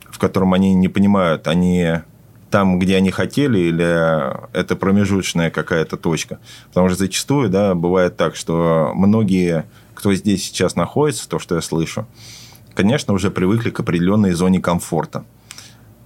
[0.04, 2.02] в котором они не понимают, они
[2.50, 6.38] там, где они хотели, или это промежуточная какая-то точка.
[6.68, 11.60] Потому что зачастую, да, бывает так, что многие, кто здесь сейчас находится, то, что я
[11.60, 12.06] слышу,
[12.74, 15.24] конечно, уже привыкли к определенной зоне комфорта.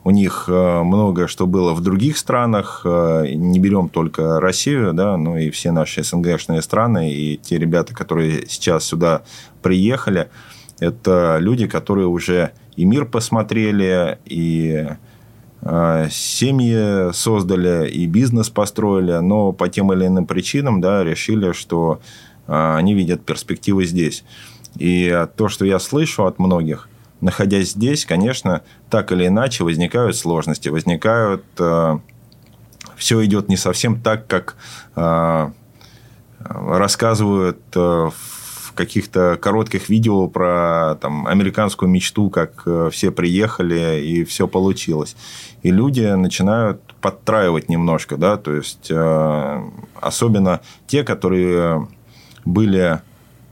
[0.02, 5.18] У них э, много что было в других странах, э, не берем только Россию, да,
[5.18, 9.22] но и все наши СНГшные страны, и те ребята, которые сейчас сюда
[9.60, 10.30] приехали,
[10.78, 14.88] это люди, которые уже и мир посмотрели, и
[15.62, 22.00] семьи создали и бизнес построили, но по тем или иным причинам да, решили, что
[22.46, 24.24] а, они видят перспективы здесь.
[24.76, 26.88] И то, что я слышу от многих,
[27.20, 31.44] находясь здесь, конечно, так или иначе возникают сложности, возникают...
[31.58, 32.00] А,
[32.96, 34.56] Все идет не совсем так, как
[36.38, 38.39] рассказывают в
[38.80, 45.16] каких-то коротких видео про там, американскую мечту, как э, все приехали и все получилось.
[45.62, 49.62] И люди начинают подтраивать немножко, да, то есть э,
[50.00, 51.88] особенно те, которые
[52.46, 53.02] были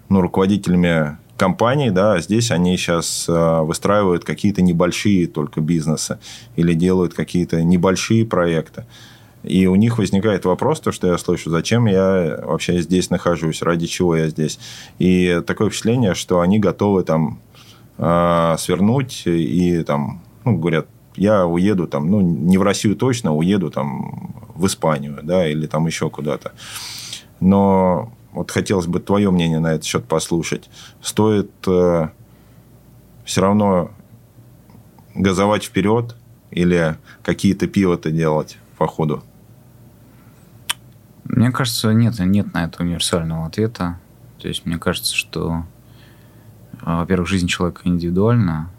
[0.08, 6.18] ну, руководителями компаний, да, здесь они сейчас э, выстраивают какие-то небольшие только бизнесы
[6.56, 8.86] или делают какие-то небольшие проекты.
[9.48, 13.86] И у них возникает вопрос, то, что я слышу, зачем я вообще здесь нахожусь, ради
[13.86, 14.58] чего я здесь.
[14.98, 17.40] И такое впечатление, что они готовы там
[17.96, 23.70] э, свернуть и там, ну, говорят, я уеду там, ну, не в Россию точно, уеду
[23.70, 26.52] там в Испанию, да, или там еще куда-то.
[27.40, 30.68] Но вот хотелось бы твое мнение на этот счет послушать.
[31.00, 32.08] Стоит э,
[33.24, 33.90] все равно
[35.14, 36.14] газовать вперед
[36.50, 39.22] или какие-то пивоты делать по ходу?
[41.28, 43.98] Мне кажется, нет, нет на это универсального ответа.
[44.38, 45.66] То есть мне кажется, что,
[46.80, 48.70] а, во-первых, жизнь человека индивидуальна.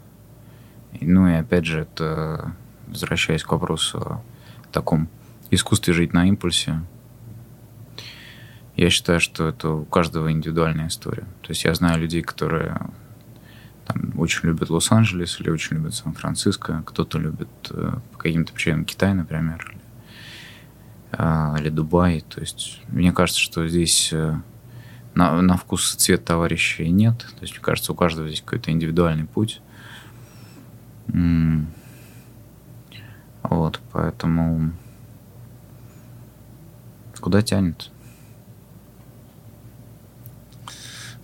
[1.00, 2.54] Ну и опять же, это
[2.88, 4.22] возвращаясь к вопросу о
[4.72, 5.08] таком
[5.50, 6.80] искусстве жить на импульсе.
[8.76, 11.26] Я считаю, что это у каждого индивидуальная история.
[11.42, 12.80] То есть я знаю людей, которые
[13.86, 19.14] там, очень любят Лос-Анджелес или очень любят Сан-Франциско, кто-то любит э, по каким-то причинам Китай,
[19.14, 19.76] например,
[21.12, 22.20] или, э, или Дубай.
[22.20, 24.34] То есть мне кажется, что здесь э,
[25.14, 27.18] на, на вкус и цвет товарищей нет.
[27.18, 29.60] То есть мне кажется, у каждого здесь какой-то индивидуальный путь.
[33.42, 34.72] Вот, поэтому
[37.20, 37.90] куда тянет?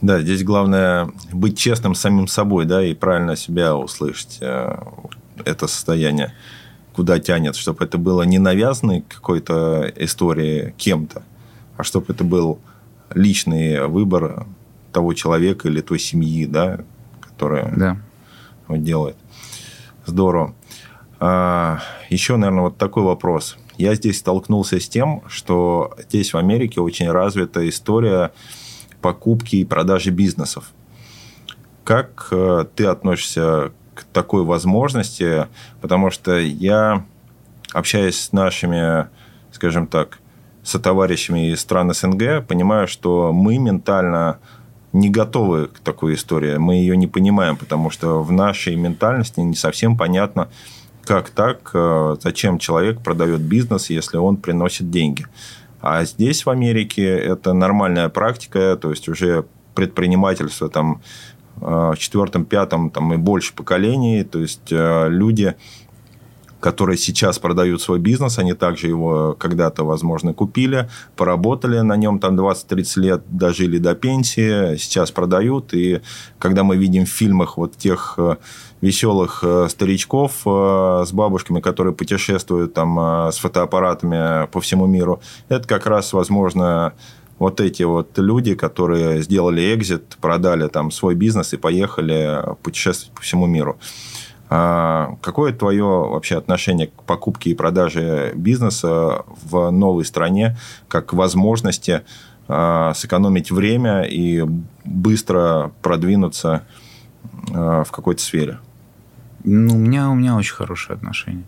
[0.02, 4.38] Да, здесь главное быть честным самим собой, да, и правильно себя услышать.
[4.40, 4.76] Э,
[5.44, 6.34] это состояние,
[6.96, 11.22] куда тянет, чтобы это было не навязанной какой-то истории кем-то,
[11.76, 12.58] а чтобы это был
[13.14, 14.46] личный выбор
[14.92, 16.80] того человека или той семьи, да,
[17.20, 17.98] которая да.
[18.66, 19.16] Вот делает.
[20.06, 20.54] Здорово.
[21.20, 23.58] А, еще, наверное, вот такой вопрос.
[23.76, 28.32] Я здесь столкнулся с тем, что здесь в Америке очень развита история
[29.02, 30.70] покупки и продажи бизнесов.
[31.84, 35.48] Как э, ты относишься к такой возможности?
[35.80, 37.04] Потому что я,
[37.72, 39.08] общаясь с нашими,
[39.50, 40.18] скажем так,
[40.62, 44.38] сотоварищами из стран СНГ, понимаю, что мы ментально
[44.92, 46.56] не готовы к такой истории.
[46.56, 50.48] Мы ее не понимаем, потому что в нашей ментальности не совсем понятно,
[51.04, 55.26] как так, э, зачем человек продает бизнес, если он приносит деньги.
[55.80, 59.44] А здесь, в Америке, это нормальная практика, то есть уже
[59.74, 61.00] предпринимательство там
[61.56, 65.54] в четвертом, пятом там, и больше поколений, то есть э, люди
[66.60, 72.38] которые сейчас продают свой бизнес, они также его когда-то, возможно, купили, поработали на нем там
[72.38, 75.74] 20-30 лет, дожили до пенсии, сейчас продают.
[75.74, 76.00] И
[76.38, 78.36] когда мы видим в фильмах вот тех э,
[78.80, 82.98] веселых э, старичков э, с бабушками, которые путешествуют там
[83.30, 86.94] с фотоаппаратами по всему миру, это как раз, возможно,
[87.38, 93.22] вот эти вот люди, которые сделали экзит, продали там свой бизнес и поехали путешествовать по
[93.22, 93.78] всему миру.
[94.48, 100.56] А какое твое вообще отношение к покупке и продаже бизнеса в новой стране,
[100.88, 102.02] как возможности
[102.48, 104.44] а, сэкономить время и
[104.84, 106.62] быстро продвинуться
[107.52, 108.58] а, в какой-то сфере?
[109.42, 111.44] Ну, у меня, у меня очень хорошее отношение.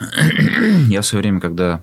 [0.88, 1.82] Я в свое время, когда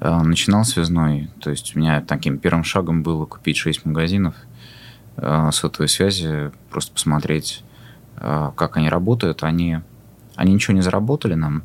[0.00, 4.34] начинал связной, то есть у меня таким первым шагом было купить 6 магазинов
[5.16, 7.64] сотовой связи, просто посмотреть
[8.16, 9.78] а, как они работают, они,
[10.36, 11.62] они ничего не заработали нам,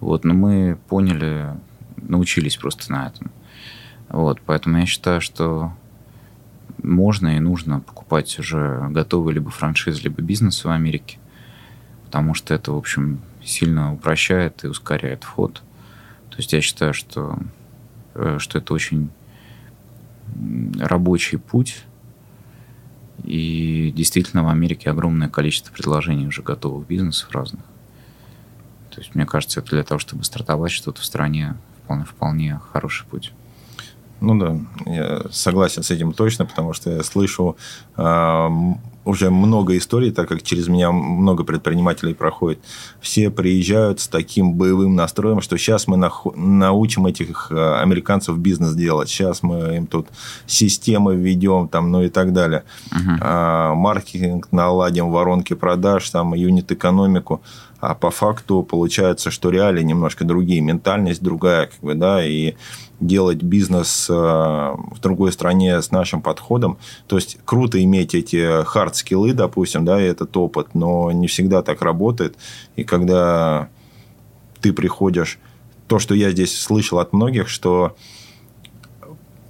[0.00, 1.54] вот, но мы поняли,
[1.96, 3.30] научились просто на этом.
[4.08, 5.72] Вот, поэтому я считаю, что
[6.82, 11.18] можно и нужно покупать уже готовые либо франшизы, либо бизнесы в Америке,
[12.04, 15.62] потому что это, в общем, сильно упрощает и ускоряет вход.
[16.30, 17.44] То есть я считаю, что, э,
[18.38, 19.10] что это очень
[20.78, 21.84] рабочий путь,
[23.24, 27.62] и действительно в Америке огромное количество предложений уже готовых бизнесов разных.
[28.90, 33.06] То есть, мне кажется, это для того, чтобы стартовать что-то в стране, вполне, вполне хороший
[33.06, 33.32] путь.
[34.20, 37.56] Ну да, я согласен с этим точно, потому что я слышу
[37.96, 38.48] э,
[39.08, 42.58] уже много историй, так как через меня много предпринимателей проходит.
[43.00, 45.96] Все приезжают с таким боевым настроем, что сейчас мы
[46.36, 50.08] научим этих а, американцев бизнес делать, сейчас мы им тут
[50.46, 52.64] системы введем, там, ну и так далее.
[52.90, 53.18] Uh-huh.
[53.22, 57.40] А, маркетинг наладим, воронки продаж, там, юнит-экономику.
[57.80, 62.54] А по факту получается, что реалии немножко другие, ментальность другая, как бы, да, и
[63.00, 66.78] делать бизнес э, в другой стране с нашим подходом.
[67.06, 71.82] То есть круто иметь эти хард-скиллы, допустим, да, и этот опыт, но не всегда так
[71.82, 72.36] работает.
[72.76, 73.68] И когда
[74.60, 75.38] ты приходишь,
[75.86, 77.96] то, что я здесь слышал от многих, что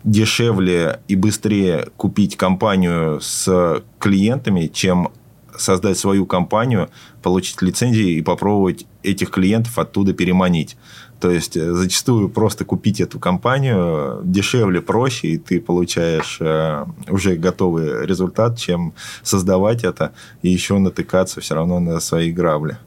[0.05, 5.09] дешевле и быстрее купить компанию с клиентами, чем
[5.57, 6.89] создать свою компанию,
[7.23, 10.77] получить лицензии и попробовать этих клиентов оттуда переманить.
[11.21, 17.37] То есть э, зачастую просто купить эту компанию дешевле, проще, и ты получаешь э, уже
[17.37, 20.13] готовый результат, чем создавать это
[20.43, 22.79] и еще натыкаться все равно на свои грабли.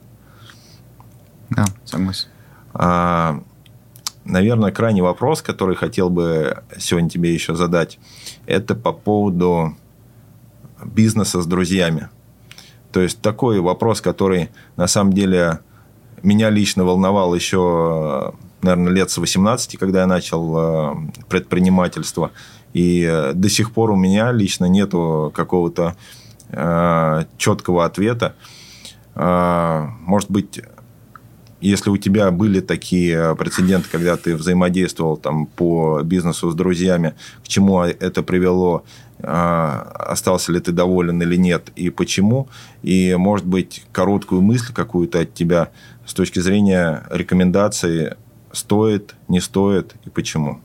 [1.50, 2.28] Да, согласен.
[2.72, 3.42] А,
[4.24, 7.98] наверное, крайний вопрос, который хотел бы сегодня тебе еще задать,
[8.46, 9.76] это по поводу
[10.82, 12.08] бизнеса с друзьями.
[12.92, 15.60] То есть такой вопрос, который на самом деле
[16.22, 20.94] меня лично волновал еще, наверное, лет с 18, когда я начал э,
[21.28, 22.30] предпринимательство.
[22.72, 25.96] И э, до сих пор у меня лично нету какого-то
[26.50, 28.34] э, четкого ответа.
[29.14, 30.62] Может быть,
[31.60, 37.14] если у тебя были такие прецеденты, когда ты взаимодействовал там по бизнесу с друзьями,
[37.44, 42.48] к чему это привело, а, остался ли ты доволен или нет, и почему,
[42.82, 45.70] и, может быть, короткую мысль какую-то от тебя
[46.06, 48.16] с точки зрения рекомендации
[48.52, 50.60] стоит, не стоит и почему.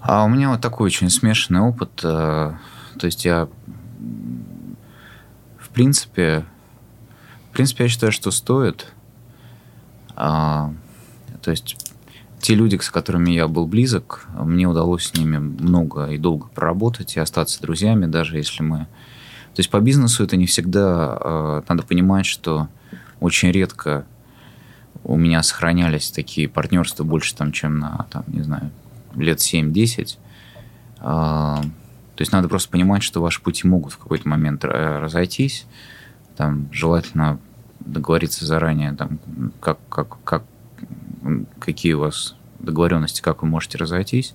[0.00, 2.00] А у меня вот такой очень смешанный опыт.
[2.02, 2.54] Э,
[2.98, 3.48] то есть я,
[5.58, 6.46] в принципе,
[7.50, 8.92] в принципе, я считаю, что стоит.
[10.16, 10.72] А,
[11.42, 11.87] то есть
[12.40, 17.16] те люди, с которыми я был близок, мне удалось с ними много и долго проработать
[17.16, 18.78] и остаться друзьями, даже если мы...
[19.54, 21.18] То есть по бизнесу это не всегда...
[21.20, 22.68] Э, надо понимать, что
[23.20, 24.06] очень редко
[25.04, 28.70] у меня сохранялись такие партнерства больше, там, чем на, там, не знаю,
[29.14, 30.18] лет 7-10.
[31.00, 35.66] А, то есть надо просто понимать, что ваши пути могут в какой-то момент разойтись.
[36.36, 37.38] Там желательно
[37.80, 39.18] договориться заранее, там,
[39.60, 40.44] как, как, как,
[41.58, 44.34] какие у вас договоренности, как вы можете разойтись.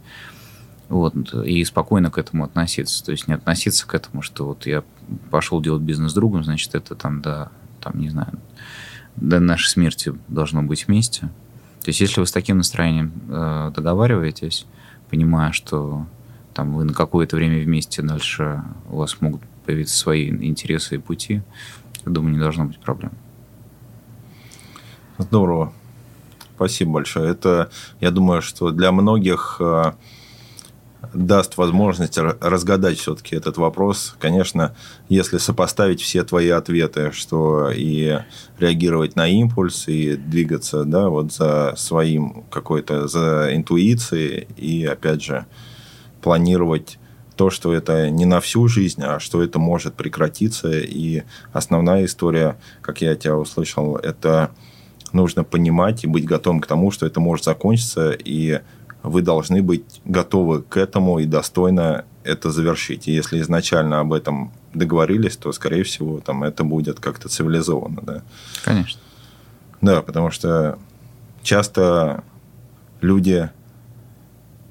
[0.90, 3.04] Вот, и спокойно к этому относиться.
[3.04, 4.84] То есть не относиться к этому, что вот я
[5.32, 8.40] пошел делать бизнес с другом, значит, это там, да, там, не знаю,
[9.16, 11.22] до нашей смерти должно быть вместе.
[11.82, 14.66] То есть если вы с таким настроением э, договариваетесь,
[15.10, 16.06] понимая, что
[16.54, 21.42] там вы на какое-то время вместе дальше у вас могут появиться свои интересы и пути,
[22.06, 23.12] я думаю, не должно быть проблем.
[25.18, 25.74] Здорово.
[26.56, 27.32] Спасибо большое.
[27.32, 29.94] Это, я думаю, что для многих э,
[31.14, 34.16] даст возможность разгадать все-таки этот вопрос.
[34.20, 34.76] Конечно,
[35.10, 38.20] если сопоставить все твои ответы, что и
[38.58, 45.46] реагировать на импульс, и двигаться да, вот за своим какой-то, за интуицией, и опять же
[46.22, 47.00] планировать
[47.36, 50.72] то, что это не на всю жизнь, а что это может прекратиться.
[50.72, 54.52] И основная история, как я тебя услышал, это
[55.14, 58.62] нужно понимать и быть готовым к тому, что это может закончиться, и
[59.04, 63.08] вы должны быть готовы к этому и достойно это завершить.
[63.08, 68.02] И если изначально об этом договорились, то, скорее всего, там это будет как-то цивилизованно.
[68.02, 68.24] Да?
[68.64, 69.00] Конечно.
[69.82, 70.80] Да, потому что
[71.42, 72.24] часто
[73.02, 73.50] люди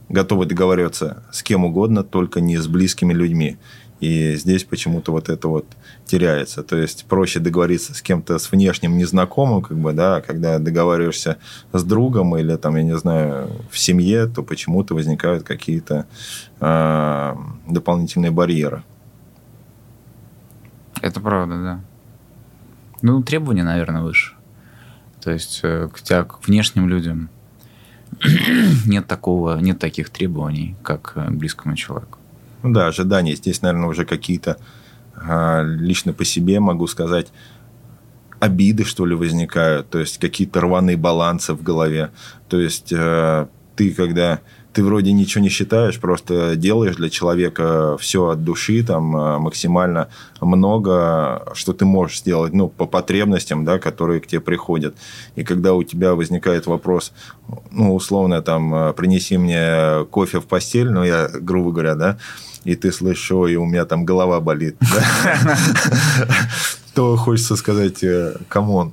[0.09, 3.59] готовы договариваться с кем угодно, только не с близкими людьми.
[4.01, 5.67] И здесь почему-то вот это вот
[6.07, 6.63] теряется.
[6.63, 11.39] То есть проще договориться с кем-то с внешним незнакомым, как бы, да, когда договариваешься
[11.73, 16.07] с другом или там, я не знаю, в семье, то почему-то возникают какие-то
[16.61, 17.35] э,
[17.69, 18.83] дополнительные барьеры.
[21.01, 21.81] Это правда, да.
[23.03, 24.35] Ну, требования, наверное, выше.
[25.21, 27.29] То есть э, к, тебя, к внешним людям
[28.87, 32.19] нет такого, нет таких требований, как к близкому человеку.
[32.63, 33.35] Ну да, ожидания.
[33.35, 34.57] Здесь, наверное, уже какие-то
[35.15, 37.33] лично по себе могу сказать,
[38.43, 42.11] обиды, что ли, возникают, то есть какие-то рваные балансы в голове.
[42.49, 43.47] То есть э,
[43.77, 44.41] ты, когда
[44.73, 50.09] ты вроде ничего не считаешь, просто делаешь для человека все от души, там э, максимально
[50.41, 54.97] много, что ты можешь сделать, ну, по потребностям, да, которые к тебе приходят.
[55.37, 57.13] И когда у тебя возникает вопрос,
[57.71, 62.19] ну, условно, там, принеси мне кофе в постель, ну, я, грубо говоря, да,
[62.65, 64.77] и ты слышишь, ой, у меня там голова болит,
[66.95, 68.93] то хочется сказать, э, come on.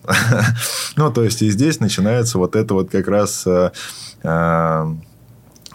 [0.96, 3.72] ну, то есть, и здесь начинается вот это вот как раз э,
[4.24, 4.86] э,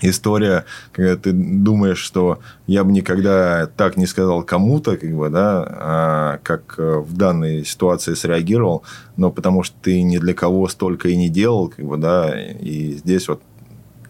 [0.00, 5.64] история, когда ты думаешь, что я бы никогда так не сказал кому-то, как бы, да,
[5.66, 8.82] а, как в данной ситуации среагировал,
[9.16, 12.94] но потому что ты ни для кого столько и не делал, как бы, да, и
[12.94, 13.40] здесь вот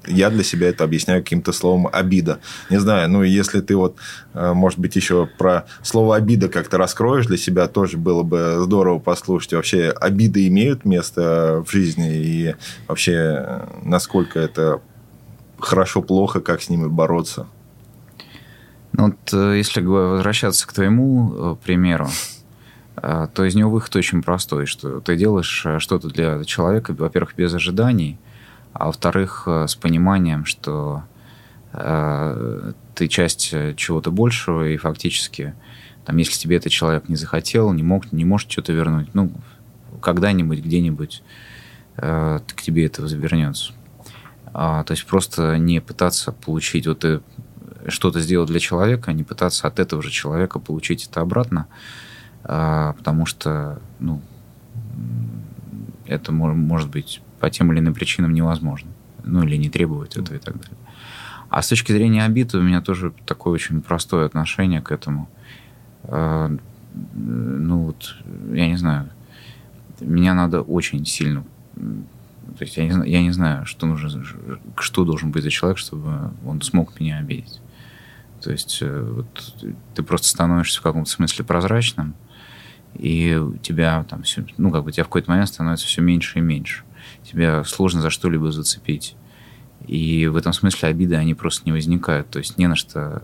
[0.06, 2.40] я для себя это объясняю каким-то словом обида.
[2.70, 3.96] Не знаю, ну, если ты вот,
[4.34, 8.98] э, может быть, еще про слово обида как-то раскроешь для себя, тоже было бы здорово
[8.98, 9.54] послушать.
[9.54, 12.54] Вообще, обиды имеют место в жизни и
[12.88, 14.80] вообще, э, насколько это
[15.58, 17.46] хорошо, плохо, как с ними бороться?
[18.92, 22.08] Ну, вот э, если возвращаться к твоему примеру,
[22.94, 28.18] то из него выход очень простой, что ты делаешь что-то для человека, во-первых, без ожиданий–
[28.74, 31.04] а во-вторых, э, с пониманием, что
[31.72, 35.54] э, ты часть э, чего-то большего, и фактически,
[36.04, 39.32] там, если тебе этот человек не захотел, не мог, не может что-то вернуть, ну,
[40.02, 41.22] когда-нибудь, где-нибудь
[41.96, 43.72] э, к тебе это вернется.
[44.52, 47.20] А, то есть просто не пытаться получить, вот ты
[47.88, 51.68] что-то сделал для человека, не пытаться от этого же человека получить это обратно,
[52.42, 54.20] э, потому что, ну,
[56.06, 58.88] это может быть по тем или иным причинам невозможно.
[59.22, 60.78] Ну, или не требует этого и так далее.
[61.50, 65.28] А с точки зрения обид у меня тоже такое очень простое отношение к этому.
[66.04, 66.50] А,
[67.12, 68.16] ну, вот,
[68.50, 69.10] я не знаю.
[70.00, 71.44] меня надо очень сильно...
[71.74, 74.24] То есть я не, я не знаю, что нужно,
[74.78, 77.60] что должен быть за человек, чтобы он смог меня обидеть.
[78.40, 79.54] То есть э, вот,
[79.94, 82.14] ты просто становишься в каком-то смысле прозрачным,
[82.94, 86.38] и у тебя там все, ну, как бы тебя в какой-то момент становится все меньше
[86.38, 86.84] и меньше.
[87.24, 89.16] Тебя сложно за что-либо зацепить.
[89.86, 92.30] И в этом смысле обиды, они просто не возникают.
[92.30, 93.22] То есть не на что,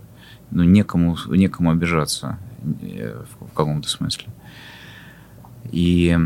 [0.51, 2.37] ну, некому, некому обижаться
[2.81, 4.27] э, в каком-то смысле.
[5.71, 6.17] И,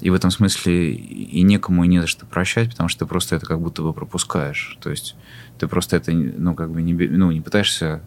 [0.00, 3.36] и в этом смысле и некому и не за что прощать, потому что ты просто
[3.36, 4.78] это как будто бы пропускаешь.
[4.80, 5.16] То есть
[5.58, 8.02] ты просто это, ну, как бы не, ну, не пытаешься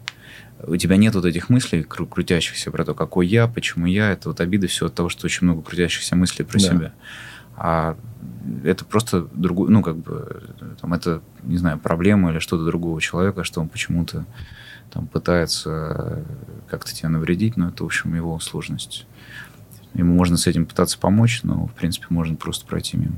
[0.66, 4.10] у тебя нет вот этих мыслей кру- крутящихся про то, какой я, почему я.
[4.10, 6.64] Это вот обида все от того, что очень много крутящихся мыслей про да.
[6.64, 6.92] себя.
[7.60, 7.96] А
[8.64, 10.42] это просто другой, ну, как бы,
[10.80, 14.24] там, это, не знаю, проблема или что-то другого человека, что он почему-то
[14.92, 16.24] там пытается
[16.68, 19.06] как-то тебе навредить, но это, в общем, его сложность.
[19.94, 23.16] Ему можно с этим пытаться помочь, но, в принципе, можно просто пройти мимо.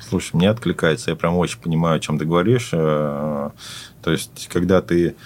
[0.00, 2.70] Слушай, мне откликается, я прям очень понимаю, о чем ты говоришь.
[2.72, 3.50] Э,
[4.02, 5.16] то есть, когда ты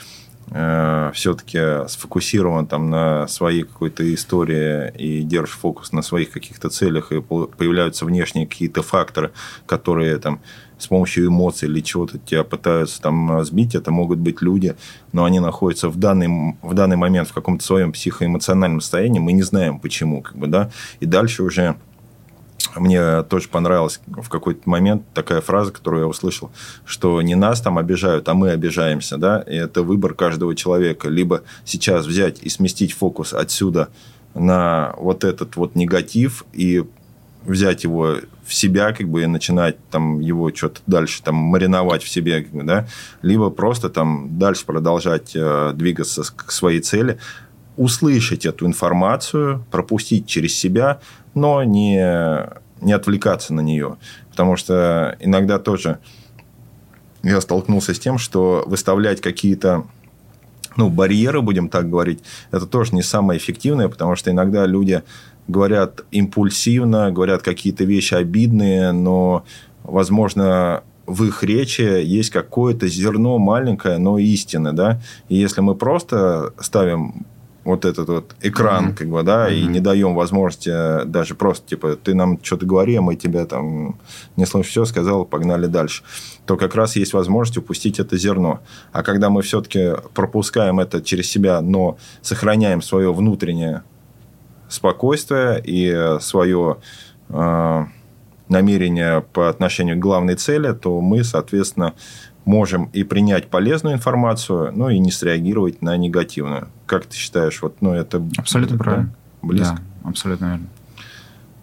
[1.14, 7.20] все-таки сфокусирован там на своей какой-то истории и держишь фокус на своих каких-то целях, и
[7.20, 9.32] появляются внешние какие-то факторы,
[9.66, 10.40] которые там
[10.78, 14.74] с помощью эмоций или чего-то тебя пытаются там сбить, это могут быть люди,
[15.12, 19.42] но они находятся в данный, в данный момент в каком-то своем психоэмоциональном состоянии, мы не
[19.42, 21.76] знаем почему, как бы, да, и дальше уже
[22.76, 26.50] мне тоже понравилась в какой-то момент такая фраза, которую я услышал,
[26.84, 31.08] что не нас там обижают, а мы обижаемся, да, и это выбор каждого человека.
[31.08, 33.88] Либо сейчас взять и сместить фокус отсюда
[34.34, 36.84] на вот этот вот негатив и
[37.44, 42.08] взять его в себя, как бы, и начинать там его что-то дальше там мариновать в
[42.08, 42.86] себе, как бы, да,
[43.22, 47.18] либо просто там дальше продолжать э, двигаться к своей цели,
[47.76, 51.00] услышать эту информацию, пропустить через себя,
[51.34, 52.46] но не,
[52.82, 53.96] не отвлекаться на нее.
[54.30, 55.98] Потому что иногда тоже
[57.22, 59.84] я столкнулся с тем, что выставлять какие-то
[60.76, 62.20] ну, барьеры, будем так говорить,
[62.50, 65.02] это тоже не самое эффективное, потому что иногда люди
[65.48, 69.44] говорят импульсивно, говорят какие-то вещи обидные, но,
[69.82, 75.00] возможно, в их речи есть какое-то зерно маленькое, но истины, да.
[75.28, 77.26] И если мы просто ставим
[77.64, 78.94] вот этот вот экран, mm-hmm.
[78.94, 79.54] как бы, да, mm-hmm.
[79.54, 84.00] и не даем возможности даже просто, типа, ты нам что-то говори, а мы тебя там
[84.36, 86.02] не слышим, все, сказал, погнали дальше,
[86.44, 88.60] то как раз есть возможность упустить это зерно.
[88.92, 93.82] А когда мы все-таки пропускаем это через себя, но сохраняем свое внутреннее
[94.68, 96.78] спокойствие и свое
[97.28, 97.84] э,
[98.48, 101.94] намерение по отношению к главной цели, то мы, соответственно,
[102.44, 106.68] можем и принять полезную информацию, ну и не среагировать на негативную.
[106.86, 110.66] Как ты считаешь, вот, ну это абсолютно да, правильно, близко, да, абсолютно верно.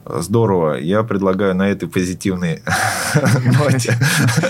[0.06, 0.76] Здорово.
[0.76, 2.64] Я предлагаю на этой позитивной
[3.60, 3.96] ноте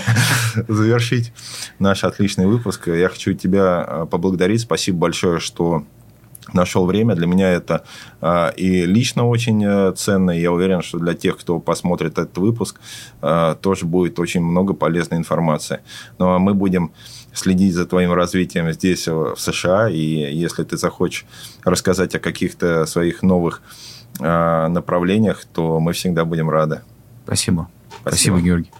[0.68, 1.32] завершить
[1.78, 2.88] наш отличный выпуск.
[2.88, 4.62] Я хочу тебя а, поблагодарить.
[4.62, 5.84] Спасибо большое, что
[6.52, 7.14] нашел время.
[7.14, 7.84] Для меня это
[8.20, 10.30] э, и лично очень э, ценно.
[10.30, 12.80] Я уверен, что для тех, кто посмотрит этот выпуск,
[13.22, 15.80] э, тоже будет очень много полезной информации.
[16.18, 16.92] Ну, а мы будем
[17.32, 19.88] следить за твоим развитием здесь, в США.
[19.88, 21.26] И если ты захочешь
[21.64, 23.62] рассказать о каких-то своих новых
[24.18, 26.80] э, направлениях, то мы всегда будем рады.
[27.24, 27.68] Спасибо.
[28.02, 28.70] Спасибо, Спасибо Георгий.